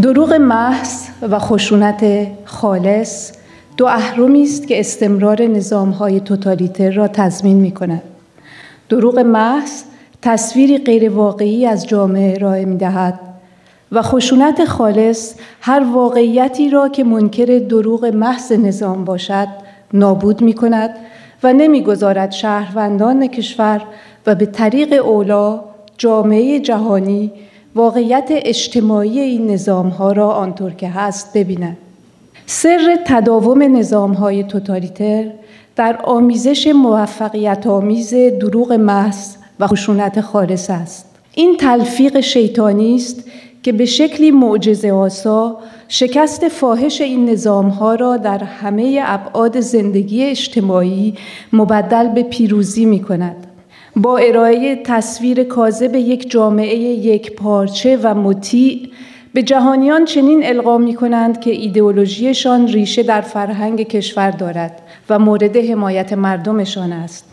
دروغ 0.03 0.33
محض 0.33 1.09
و 1.23 1.39
خشونت 1.39 2.29
خالص 2.45 3.33
دو 3.77 3.87
اهرمی 3.87 4.43
است 4.43 4.67
که 4.67 4.81
استمرار 4.81 5.43
نظامهای 5.43 6.21
توتالیتر 6.21 6.91
را 6.91 7.09
تضمین 7.09 7.57
می 7.57 7.71
کند. 7.71 8.03
دروغ 8.89 9.19
محض 9.19 9.83
تصویری 10.23 10.79
غیرواقعی 10.79 11.67
از 11.67 11.87
جامعه 11.87 12.35
ارائه 12.35 12.65
می 12.65 12.77
دهد 12.77 13.26
و 13.93 14.03
خشونت 14.03 14.65
خالص 14.65 15.35
هر 15.61 15.85
واقعیتی 15.95 16.71
را 16.71 16.89
که 16.89 17.05
منکر 17.05 17.59
دروغ 17.59 18.05
محض 18.05 18.53
نظام 18.53 19.05
باشد 19.05 19.49
نابود 19.93 20.43
می 20.43 20.53
کند 20.53 20.91
و 21.43 21.53
نمی‌گذارد 21.53 22.31
شهروندان 22.31 23.27
کشور 23.27 23.83
و 24.27 24.35
به 24.35 24.47
طریق 24.47 25.07
اولا 25.07 25.61
جامعه 25.99 26.61
جهانی 26.61 27.33
واقعیت 27.75 28.29
اجتماعی 28.31 29.21
این 29.21 29.51
نظام 29.51 29.89
ها 29.89 30.13
را 30.13 30.31
آنطور 30.31 30.71
که 30.71 30.89
هست 30.89 31.33
ببیند. 31.39 31.77
سر 32.47 32.99
تداوم 33.07 33.77
نظام 33.77 34.13
های 34.13 34.45
توتالیتر 34.45 35.25
در 35.77 35.97
آمیزش 36.05 36.67
موفقیت 36.67 37.67
آمیز 37.67 38.15
دروغ 38.15 38.73
محض 38.73 39.37
و 39.61 39.67
خشونت 39.67 40.21
خالص 40.21 40.71
است. 40.71 41.07
این 41.35 41.57
تلفیق 41.57 42.21
شیطانی 42.21 42.97
است 42.97 43.25
که 43.67 43.73
به 43.73 43.85
شکلی 43.85 44.31
معجزه 44.31 44.93
آسا 44.93 45.59
شکست 45.89 46.49
فاحش 46.49 47.01
این 47.01 47.31
نظام 47.31 47.69
ها 47.69 47.95
را 47.95 48.17
در 48.17 48.45
همه 48.45 49.01
ابعاد 49.05 49.61
زندگی 49.61 50.25
اجتماعی 50.25 51.15
مبدل 51.53 52.09
به 52.09 52.23
پیروزی 52.23 52.85
می 52.85 53.01
کند. 53.01 53.47
با 53.97 54.19
ارائه 54.19 54.77
تصویر 54.85 55.45
کاذب 55.45 55.95
یک 55.95 56.31
جامعه 56.31 56.77
یک 56.79 57.33
پارچه 57.33 57.99
و 58.03 58.15
مطیع 58.15 58.89
به 59.35 59.43
جهانیان 59.43 60.05
چنین 60.05 60.47
القا 60.47 60.79
می 60.79 60.95
کنند 60.95 61.41
که 61.41 61.51
ایدئولوژیشان 61.51 62.69
ریشه 62.69 63.03
در 63.03 63.21
فرهنگ 63.21 63.83
کشور 63.83 64.31
دارد 64.31 64.83
و 65.11 65.19
مورد 65.19 65.57
حمایت 65.57 66.13
مردمشان 66.13 66.93
است 66.93 67.25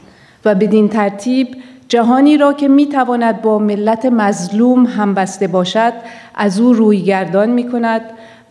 و 0.45 0.55
بدین 0.55 0.89
ترتیب 0.89 1.47
جهانی 1.93 2.37
را 2.37 2.53
که 2.53 2.67
می 2.67 2.87
تواند 2.87 3.41
با 3.41 3.59
ملت 3.59 4.05
مظلوم 4.05 4.85
همبسته 4.85 5.47
باشد 5.47 5.93
از 6.35 6.59
او 6.59 6.73
رویگردان 6.73 7.49
می 7.49 7.71
کند 7.71 8.01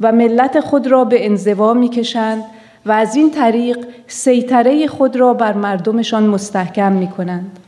و 0.00 0.12
ملت 0.12 0.60
خود 0.60 0.86
را 0.86 1.04
به 1.04 1.26
انزوا 1.26 1.74
می 1.74 1.88
کشند 1.88 2.44
و 2.86 2.92
از 2.92 3.16
این 3.16 3.30
طریق 3.30 3.78
سیطره 4.06 4.86
خود 4.86 5.16
را 5.16 5.34
بر 5.34 5.52
مردمشان 5.52 6.26
مستحکم 6.26 6.92
می 6.92 7.06
کنند. 7.06 7.58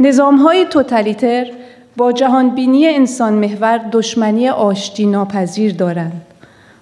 نظام 0.00 0.36
های 0.36 0.64
توتالیتر 0.64 1.46
با 1.96 2.12
جهانبینی 2.12 2.88
انسان 2.88 3.32
محور 3.32 3.78
دشمنی 3.92 4.48
آشتی 4.48 5.06
ناپذیر 5.06 5.74
دارند. 5.74 6.31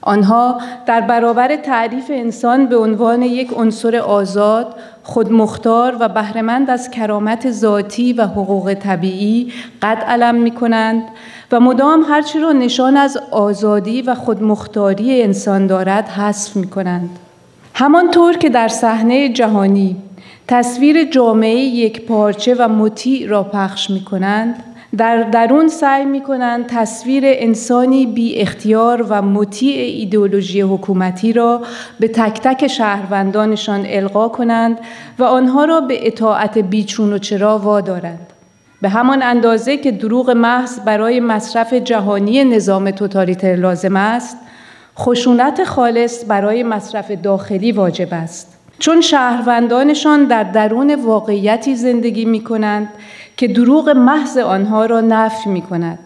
آنها 0.03 0.61
در 0.87 1.01
برابر 1.01 1.57
تعریف 1.57 2.11
انسان 2.15 2.67
به 2.67 2.77
عنوان 2.77 3.23
یک 3.23 3.53
عنصر 3.57 3.97
آزاد، 3.97 4.75
خودمختار 5.03 5.97
و 6.01 6.09
بهرهمند 6.09 6.71
از 6.71 6.91
کرامت 6.91 7.51
ذاتی 7.51 8.13
و 8.13 8.27
حقوق 8.27 8.75
طبیعی 8.75 9.53
قد 9.83 10.05
علم 10.07 10.35
می 10.35 10.51
کنند 10.51 11.03
و 11.53 11.61
مدام 11.61 12.03
هرچی 12.03 12.39
را 12.39 12.53
نشان 12.53 12.97
از 12.97 13.19
آزادی 13.31 14.03
و 14.03 14.15
خودمختاری 14.15 15.23
انسان 15.23 15.67
دارد 15.67 16.09
حذف 16.09 16.57
می 16.57 16.67
کنند. 16.67 17.19
همانطور 17.75 18.37
که 18.37 18.49
در 18.49 18.69
صحنه 18.69 19.29
جهانی 19.29 19.97
تصویر 20.49 21.05
جامعه 21.05 21.57
یک 21.57 22.07
پارچه 22.07 22.55
و 22.59 22.69
مطیع 22.69 23.29
را 23.29 23.43
پخش 23.43 23.91
می 23.91 24.05
کنند، 24.05 24.63
در 24.99 25.23
درون 25.23 25.69
سعی 25.69 26.05
می 26.05 26.21
کنند 26.21 26.67
تصویر 26.67 27.23
انسانی 27.27 28.07
بی 28.07 28.41
اختیار 28.41 29.03
و 29.03 29.23
مطیع 29.23 29.77
ایدئولوژی 29.77 30.61
حکومتی 30.61 31.33
را 31.33 31.63
به 32.01 32.09
تک 32.09 32.41
تک 32.41 32.67
شهروندانشان 32.67 33.87
القا 33.87 34.29
کنند 34.29 34.79
و 35.19 35.25
آنها 35.25 35.65
را 35.65 35.81
به 35.81 36.07
اطاعت 36.07 36.59
بیچون 36.59 37.13
و 37.13 37.19
چرا 37.19 37.59
وادارند. 37.59 38.27
به 38.83 38.89
همان 38.89 39.23
اندازه 39.23 39.77
که 39.77 39.91
دروغ 39.91 40.31
محض 40.31 40.81
برای 40.81 41.21
مصرف 41.21 41.75
جهانی 41.75 42.45
نظام 42.45 42.91
توتالیتر 42.91 43.55
لازم 43.57 43.97
است، 43.97 44.37
خشونت 44.99 45.65
خالص 45.65 46.25
برای 46.29 46.63
مصرف 46.63 47.11
داخلی 47.11 47.73
واجب 47.73 48.09
است. 48.13 48.57
چون 48.79 49.01
شهروندانشان 49.01 50.25
در 50.25 50.43
درون 50.43 50.95
واقعیتی 50.95 51.77
زندگی 51.77 52.25
می 52.25 52.45
کنند 52.45 52.89
که 53.41 53.49
دروغ 53.49 53.89
محض 53.89 54.39
آنها 54.39 54.87
را 54.87 55.01
نفی 55.01 55.51
می 55.51 55.63
کند 55.63 55.99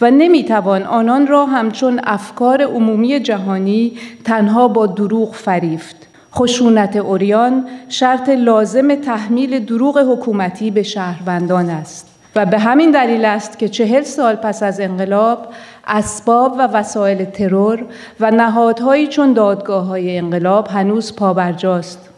و 0.00 0.10
نمی 0.10 0.44
توان 0.44 0.82
آنان 0.82 1.26
را 1.26 1.46
همچون 1.46 2.00
افکار 2.04 2.62
عمومی 2.62 3.20
جهانی 3.20 3.92
تنها 4.24 4.68
با 4.68 4.86
دروغ 4.86 5.34
فریفت. 5.34 5.96
خشونت 6.34 6.96
اوریان 6.96 7.68
شرط 7.88 8.28
لازم 8.28 8.94
تحمیل 8.94 9.64
دروغ 9.64 9.98
حکومتی 9.98 10.70
به 10.70 10.82
شهروندان 10.82 11.70
است 11.70 12.08
و 12.36 12.46
به 12.46 12.58
همین 12.58 12.90
دلیل 12.90 13.24
است 13.24 13.58
که 13.58 13.68
چهل 13.68 14.02
سال 14.02 14.34
پس 14.34 14.62
از 14.62 14.80
انقلاب 14.80 15.46
اسباب 15.86 16.54
و 16.58 16.66
وسایل 16.66 17.24
ترور 17.24 17.84
و 18.20 18.30
نهادهایی 18.30 19.06
چون 19.06 19.32
دادگاه 19.32 19.86
های 19.86 20.18
انقلاب 20.18 20.68
هنوز 20.68 21.16
پابرجاست 21.16 22.10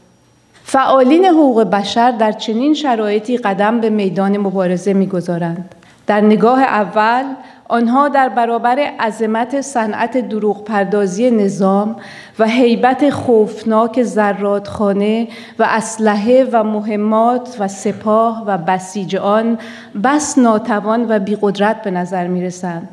فعالین 0.71 1.25
حقوق 1.25 1.63
بشر 1.63 2.11
در 2.11 2.33
چنین 2.33 2.75
شرایطی 2.75 3.37
قدم 3.37 3.81
به 3.81 3.91
میدان 3.91 4.39
مبارزه 4.39 4.93
می‌گذارند 4.93 5.75
در 6.07 6.21
نگاه 6.21 6.63
اول 6.63 7.25
آنها 7.69 8.09
در 8.09 8.29
برابر 8.29 8.79
عظمت 8.79 9.61
صنعت 9.61 10.17
دروغ 10.29 10.65
پردازی 10.65 11.31
نظام 11.31 11.97
و 12.39 12.47
هیبت 12.47 13.11
خوفناک 13.11 14.03
زرادخانه 14.03 15.29
و 15.59 15.67
اسلحه 15.69 16.49
و 16.53 16.65
مهمات 16.65 17.57
و 17.59 17.69
سپاه 17.69 18.45
و 18.47 18.59
بسیج 18.59 19.17
آن 19.17 19.59
بس 20.05 20.39
ناتوان 20.39 21.07
و 21.09 21.19
بیقدرت 21.19 21.83
به 21.83 21.91
نظر 21.91 22.27
می 22.27 22.43
رسند. 22.43 22.89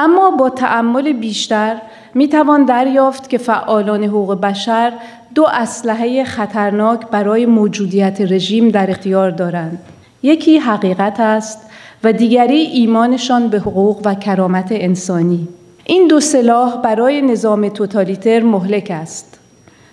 اما 0.00 0.30
با 0.30 0.50
تأمل 0.50 1.12
بیشتر 1.12 1.76
می 2.14 2.28
توان 2.28 2.64
دریافت 2.64 3.30
که 3.30 3.38
فعالان 3.38 4.04
حقوق 4.04 4.40
بشر 4.40 4.92
دو 5.34 5.46
اسلحه 5.52 6.24
خطرناک 6.24 7.06
برای 7.06 7.46
موجودیت 7.46 8.20
رژیم 8.20 8.68
در 8.68 8.90
اختیار 8.90 9.30
دارند. 9.30 9.78
یکی 10.22 10.58
حقیقت 10.58 11.20
است 11.20 11.70
و 12.04 12.12
دیگری 12.12 12.60
ایمانشان 12.60 13.48
به 13.48 13.58
حقوق 13.58 14.00
و 14.04 14.14
کرامت 14.14 14.68
انسانی. 14.70 15.48
این 15.84 16.08
دو 16.08 16.20
سلاح 16.20 16.82
برای 16.82 17.22
نظام 17.22 17.68
توتالیتر 17.68 18.42
مهلک 18.42 18.88
است. 18.90 19.38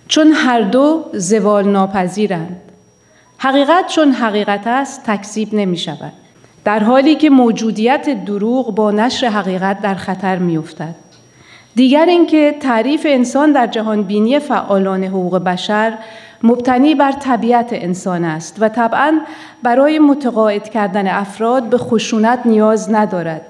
چون 0.08 0.28
هر 0.28 0.62
دو 0.62 1.04
زوال 1.14 1.68
ناپذیرند. 1.68 2.62
حقیقت 3.38 3.88
چون 3.88 4.12
حقیقت 4.12 4.68
است 4.68 5.04
تکذیب 5.06 5.50
نمی 5.54 5.78
شود. 5.78 6.14
در 6.68 6.80
حالی 6.80 7.16
که 7.16 7.30
موجودیت 7.30 8.26
دروغ 8.26 8.76
با 8.76 8.92
نشر 8.92 9.28
حقیقت 9.28 9.82
در 9.82 9.96
خطر 9.96 10.38
می 10.38 10.58
افتد. 10.58 10.96
دیگر 11.76 12.06
اینکه 12.06 12.56
تعریف 12.60 13.06
انسان 13.10 13.52
در 13.52 13.68
جهان 13.68 14.04
بینی 14.04 14.40
فعالان 14.40 15.04
حقوق 15.04 15.38
بشر 15.38 15.98
مبتنی 16.44 16.96
بر 16.96 17.12
طبیعت 17.12 17.70
انسان 17.72 18.24
است 18.24 18.58
و 18.60 18.70
طبعا 18.70 19.20
برای 19.64 20.00
متقاعد 20.00 20.70
کردن 20.70 21.08
افراد 21.08 21.70
به 21.70 21.78
خشونت 21.78 22.40
نیاز 22.46 22.94
ندارد 22.94 23.42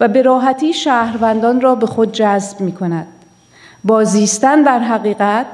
و 0.00 0.08
به 0.08 0.22
راحتی 0.22 0.72
شهروندان 0.72 1.60
را 1.60 1.74
به 1.74 1.86
خود 1.86 2.12
جذب 2.12 2.60
می 2.60 2.72
کند. 2.72 3.06
بازیستن 3.84 4.62
در 4.62 4.78
حقیقت 4.78 5.46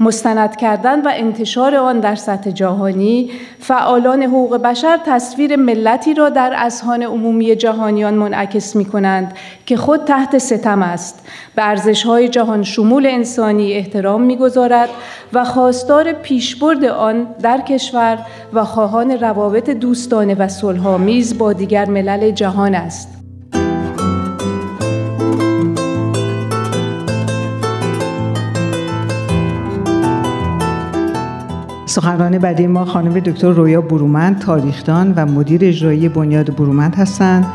مستند 0.00 0.56
کردن 0.56 1.00
و 1.00 1.10
انتشار 1.14 1.74
آن 1.74 2.00
در 2.00 2.14
سطح 2.14 2.50
جهانی 2.50 3.30
فعالان 3.60 4.22
حقوق 4.22 4.56
بشر 4.56 4.98
تصویر 5.06 5.56
ملتی 5.56 6.14
را 6.14 6.28
در 6.28 6.54
اذهان 6.56 7.02
عمومی 7.02 7.56
جهانیان 7.56 8.14
منعکس 8.14 8.76
می 8.76 8.84
کنند 8.84 9.34
که 9.66 9.76
خود 9.76 10.04
تحت 10.04 10.38
ستم 10.38 10.82
است. 10.82 11.26
به 11.56 11.68
ارزش‌های 11.68 12.28
جهان 12.28 12.62
شمول 12.62 13.06
انسانی 13.06 13.72
احترام 13.72 14.22
می‌گذارد 14.22 14.88
و 15.32 15.44
خواستار 15.44 16.12
پیشبرد 16.12 16.84
آن 16.84 17.26
در 17.42 17.60
کشور 17.60 18.18
و 18.52 18.64
خواهان 18.64 19.10
روابط 19.10 19.70
دوستانه 19.70 20.34
و 20.34 20.48
صلحآمیز 20.48 21.38
با 21.38 21.52
دیگر 21.52 21.84
ملل 21.90 22.30
جهان 22.30 22.74
است. 22.74 23.23
سخنران 31.94 32.38
بعدی 32.38 32.66
ما 32.66 32.84
خانم 32.84 33.20
دکتر 33.20 33.50
رویا 33.50 33.80
برومند 33.80 34.38
تاریخدان 34.38 35.12
و 35.16 35.26
مدیر 35.26 35.64
اجرایی 35.64 36.08
بنیاد 36.08 36.56
برومند 36.56 36.94
هستند 36.94 37.46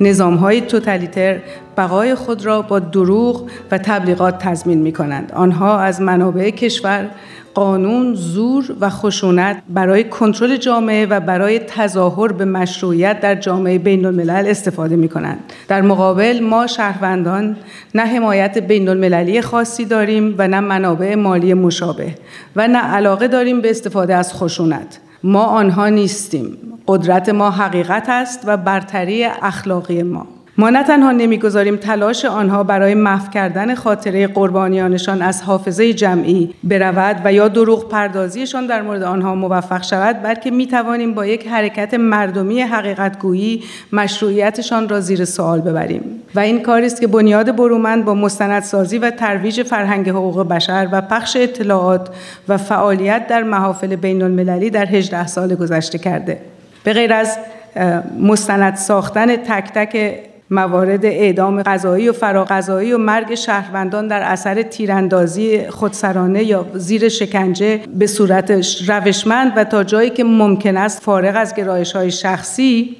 نظام 0.00 0.34
های 0.34 0.60
توتالیتر 0.60 1.40
بقای 1.76 2.14
خود 2.14 2.46
را 2.46 2.62
با 2.62 2.78
دروغ 2.78 3.50
و 3.70 3.78
تبلیغات 3.78 4.38
تضمین 4.38 4.78
می 4.78 4.92
کنند. 4.92 5.32
آنها 5.32 5.80
از 5.80 6.00
منابع 6.00 6.50
کشور 6.50 7.08
قانون، 7.54 8.14
زور 8.14 8.76
و 8.80 8.90
خشونت 8.90 9.62
برای 9.68 10.04
کنترل 10.04 10.56
جامعه 10.56 11.06
و 11.06 11.20
برای 11.20 11.58
تظاهر 11.58 12.32
به 12.32 12.44
مشروعیت 12.44 13.20
در 13.20 13.34
جامعه 13.34 13.78
بین 13.78 14.06
الملل 14.06 14.44
استفاده 14.46 14.96
می 14.96 15.08
کنند. 15.08 15.38
در 15.68 15.82
مقابل 15.82 16.40
ما 16.40 16.66
شهروندان 16.66 17.56
نه 17.94 18.02
حمایت 18.02 18.58
بین 18.58 18.88
المللی 18.88 19.40
خاصی 19.40 19.84
داریم 19.84 20.34
و 20.38 20.48
نه 20.48 20.60
منابع 20.60 21.14
مالی 21.14 21.54
مشابه 21.54 22.14
و 22.56 22.68
نه 22.68 22.78
علاقه 22.78 23.28
داریم 23.28 23.60
به 23.60 23.70
استفاده 23.70 24.14
از 24.14 24.34
خشونت. 24.34 25.00
ما 25.24 25.44
آنها 25.44 25.88
نیستیم. 25.88 26.56
قدرت 26.88 27.28
ما 27.28 27.50
حقیقت 27.50 28.08
است 28.08 28.40
و 28.44 28.56
برتری 28.56 29.24
اخلاقی 29.24 30.02
ما. 30.02 30.26
ما 30.58 30.70
نه 30.70 30.82
تنها 30.82 31.12
نمی‌گذاریم 31.12 31.76
تلاش 31.76 32.24
آنها 32.24 32.64
برای 32.64 32.94
محو 32.94 33.30
کردن 33.30 33.74
خاطره 33.74 34.26
قربانیانشان 34.26 35.22
از 35.22 35.42
حافظه 35.42 35.92
جمعی 35.92 36.54
برود 36.64 37.20
و 37.24 37.32
یا 37.32 37.48
دروغ 37.48 37.88
پردازیشان 37.88 38.66
در 38.66 38.82
مورد 38.82 39.02
آنها 39.02 39.34
موفق 39.34 39.82
شود 39.82 40.22
بلکه 40.22 40.50
می 40.50 40.66
توانیم 40.66 41.14
با 41.14 41.26
یک 41.26 41.48
حرکت 41.48 41.94
مردمی 41.94 42.60
حقیقتگویی 42.60 43.62
مشروعیتشان 43.92 44.88
را 44.88 45.00
زیر 45.00 45.24
سوال 45.24 45.60
ببریم. 45.60 46.02
و 46.34 46.40
این 46.40 46.62
کاری 46.62 46.86
است 46.86 47.00
که 47.00 47.06
بنیاد 47.06 47.56
برومند 47.56 48.04
با 48.04 48.14
مستندسازی 48.14 48.98
و 48.98 49.10
ترویج 49.10 49.62
فرهنگ 49.62 50.08
حقوق 50.08 50.48
بشر 50.48 50.88
و 50.92 51.00
پخش 51.00 51.36
اطلاعات 51.36 52.08
و 52.48 52.56
فعالیت 52.56 53.26
در 53.26 53.42
محافل 53.42 53.96
بین 53.96 54.22
المللی 54.22 54.70
در 54.70 54.86
18 54.86 55.26
سال 55.26 55.54
گذشته 55.54 55.98
کرده. 55.98 56.38
به 56.84 56.92
غیر 56.92 57.12
از 57.12 57.38
مستند 58.20 58.76
ساختن 58.76 59.36
تک 59.36 59.72
تک 59.74 60.14
موارد 60.52 61.04
اعدام 61.04 61.62
غذایی 61.62 62.08
و 62.08 62.12
فراغذایی 62.12 62.92
و 62.92 62.98
مرگ 62.98 63.34
شهروندان 63.34 64.08
در 64.08 64.22
اثر 64.22 64.62
تیراندازی 64.62 65.70
خودسرانه 65.70 66.44
یا 66.44 66.66
زیر 66.74 67.08
شکنجه 67.08 67.80
به 67.98 68.06
صورت 68.06 68.50
روشمند 68.88 69.52
و 69.56 69.64
تا 69.64 69.84
جایی 69.84 70.10
که 70.10 70.24
ممکن 70.24 70.76
است 70.76 71.02
فارغ 71.02 71.36
از 71.36 71.54
گرایش 71.54 71.92
های 71.92 72.10
شخصی 72.10 72.96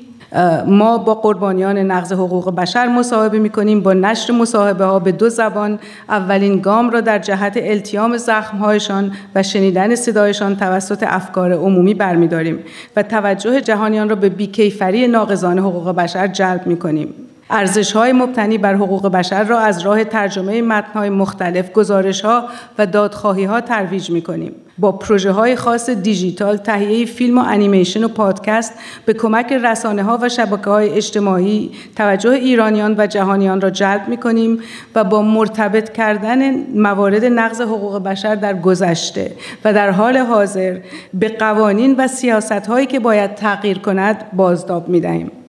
ما 0.66 0.98
با 0.98 1.14
قربانیان 1.14 1.78
نقض 1.78 2.12
حقوق 2.12 2.54
بشر 2.54 2.88
مصاحبه 2.88 3.38
می 3.38 3.50
کنیم 3.50 3.80
با 3.80 3.92
نشر 3.92 4.32
مصاحبه 4.32 4.84
ها 4.84 4.98
به 4.98 5.12
دو 5.12 5.28
زبان 5.28 5.78
اولین 6.08 6.60
گام 6.60 6.90
را 6.90 7.00
در 7.00 7.18
جهت 7.18 7.56
التیام 7.56 8.16
زخمهایشان 8.16 9.12
و 9.34 9.42
شنیدن 9.42 9.94
صدایشان 9.94 10.56
توسط 10.56 11.04
افکار 11.06 11.52
عمومی 11.52 11.94
برمیداریم 11.94 12.58
و 12.96 13.02
توجه 13.02 13.60
جهانیان 13.60 14.08
را 14.08 14.16
به 14.16 14.28
بیکیفری 14.28 15.08
ناقضان 15.08 15.58
حقوق 15.58 15.94
بشر 15.94 16.26
جلب 16.26 16.66
می 16.66 16.76
کنیم. 16.76 17.14
ارزش 17.52 17.92
های 17.92 18.12
مبتنی 18.12 18.58
بر 18.58 18.74
حقوق 18.74 19.08
بشر 19.08 19.44
را 19.44 19.58
از 19.58 19.80
راه 19.80 20.04
ترجمه 20.04 20.62
متن 20.62 20.92
های 20.94 21.10
مختلف، 21.10 21.72
گزارش 21.72 22.20
ها 22.20 22.48
و 22.78 22.86
دادخواهی 22.86 23.44
ها 23.44 23.60
ترویج 23.60 24.10
می 24.10 24.22
کنیم. 24.22 24.54
با 24.78 24.92
پروژه 24.92 25.30
های 25.30 25.56
خاص 25.56 25.90
دیجیتال، 25.90 26.56
تهیه 26.56 27.06
فیلم 27.06 27.38
و 27.38 27.44
انیمیشن 27.46 28.04
و 28.04 28.08
پادکست 28.08 28.74
به 29.06 29.12
کمک 29.14 29.52
رسانه 29.52 30.02
ها 30.02 30.18
و 30.22 30.28
شبکه 30.28 30.70
های 30.70 30.90
اجتماعی 30.90 31.70
توجه 31.96 32.30
ایرانیان 32.30 32.94
و 32.98 33.06
جهانیان 33.06 33.60
را 33.60 33.70
جلب 33.70 34.08
می 34.08 34.16
کنیم 34.16 34.58
و 34.94 35.04
با 35.04 35.22
مرتبط 35.22 35.92
کردن 35.92 36.54
موارد 36.80 37.24
نقض 37.24 37.60
حقوق 37.60 38.02
بشر 38.02 38.34
در 38.34 38.60
گذشته 38.60 39.32
و 39.64 39.72
در 39.72 39.90
حال 39.90 40.16
حاضر 40.16 40.78
به 41.14 41.28
قوانین 41.28 41.94
و 41.98 42.08
سیاست 42.08 42.52
هایی 42.52 42.86
که 42.86 43.00
باید 43.00 43.34
تغییر 43.34 43.78
کند 43.78 44.24
بازداب 44.32 44.88
می 44.88 45.00
دهیم. 45.00 45.41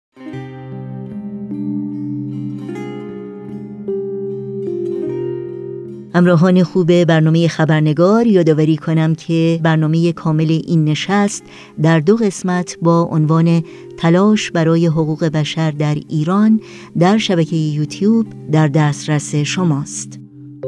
همراهان 6.14 6.62
خوب 6.62 7.04
برنامه 7.04 7.48
خبرنگار 7.48 8.26
یادآوری 8.26 8.76
کنم 8.76 9.14
که 9.14 9.60
برنامه 9.62 10.12
کامل 10.12 10.50
این 10.50 10.84
نشست 10.84 11.42
در 11.82 12.00
دو 12.00 12.16
قسمت 12.16 12.76
با 12.82 13.02
عنوان 13.02 13.62
تلاش 13.96 14.50
برای 14.50 14.86
حقوق 14.86 15.24
بشر 15.24 15.70
در 15.70 15.96
ایران 16.08 16.60
در 16.98 17.18
شبکه 17.18 17.56
یوتیوب 17.56 18.26
در 18.52 18.68
دسترس 18.68 19.34
شماست. 19.34 20.18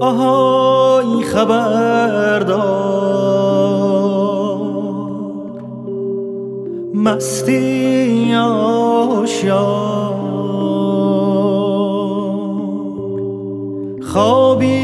آهای 0.01 1.25
خبردار. 1.25 2.95
مستی 6.95 8.35
آشیار 8.35 10.15
خوابی 14.03 14.84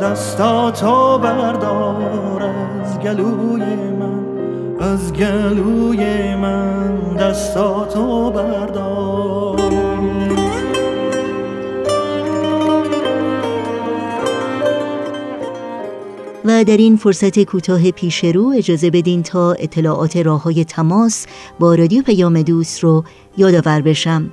دستاتو 0.00 1.18
بردار 1.18 2.42
از 2.42 2.98
گلوی 2.98 3.64
من 3.90 4.26
از 4.80 5.12
گلوی 5.12 6.34
من 6.34 7.16
دستاتو 7.16 8.30
بردار. 8.30 9.56
و 16.44 16.64
در 16.64 16.76
این 16.76 16.96
فرصت 16.96 17.42
کوتاه 17.42 17.90
پیش 17.90 18.24
رو 18.24 18.52
اجازه 18.56 18.90
بدین 18.90 19.22
تا 19.22 19.52
اطلاعات 19.52 20.16
راه 20.16 20.42
های 20.42 20.64
تماس 20.64 21.26
با 21.58 21.74
رادیو 21.74 22.02
پیام 22.02 22.42
دوست 22.42 22.84
رو 22.84 23.04
یادآور 23.36 23.80
بشم. 23.80 24.32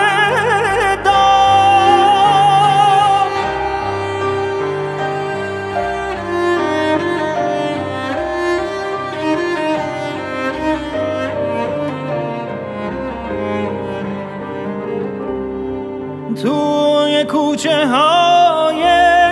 کوچه 17.51 17.87
های 17.87 18.83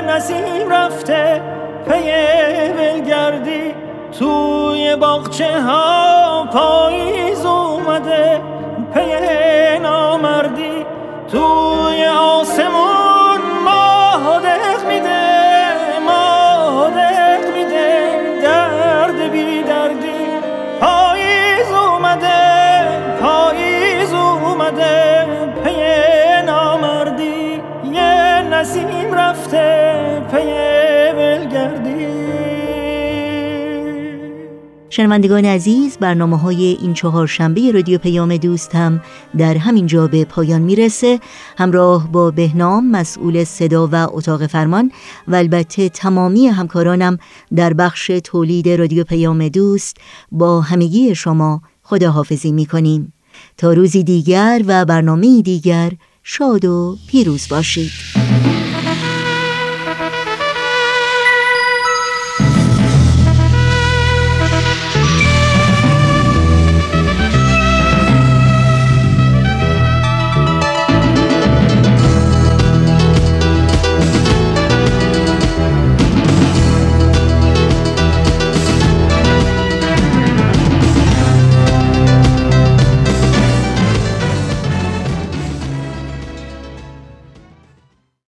نسیم 0.08 0.70
رفته 0.72 1.42
پی 1.86 2.12
بلگردی 2.78 3.74
توی 4.20 4.96
باغچه 4.96 5.62
ها. 5.62 6.09
شنوندگان 35.00 35.46
عزیز 35.46 35.98
برنامه 35.98 36.38
های 36.38 36.64
این 36.82 36.94
چهار 36.94 37.28
شنبه 37.28 37.72
رادیو 37.72 37.98
پیام 37.98 38.38
دوست 38.38 38.76
هم 38.76 39.02
در 39.38 39.58
همین 39.58 39.88
جا 39.88 40.08
به 40.08 40.26
پایان 40.26 40.62
می‌رسه. 40.62 41.20
همراه 41.58 42.12
با 42.12 42.32
بهنام 42.32 42.92
مسئول 42.92 43.44
صدا 43.44 43.90
و 43.92 43.96
اتاق 43.96 44.48
فرمان 44.48 44.92
و 45.28 45.36
البته 45.36 45.90
تمامی 45.90 46.48
همکارانم 46.48 47.18
در 47.56 47.74
بخش 47.74 48.12
تولید 48.24 48.70
رادیو 48.70 49.04
پیام 49.04 49.48
دوست 49.48 49.98
با 50.32 50.62
همگی 50.62 51.16
شما 51.16 51.62
خداحافظی 51.84 52.52
می‌کنیم. 52.52 53.14
تا 53.58 53.74
روزی 53.74 54.04
دیگر 54.04 54.62
و 54.68 54.86
برنامه 54.86 55.42
دیگر 55.42 55.92
شاد 56.24 56.66
و 56.66 56.98
پیروز 57.08 57.48
باشید. 57.50 57.92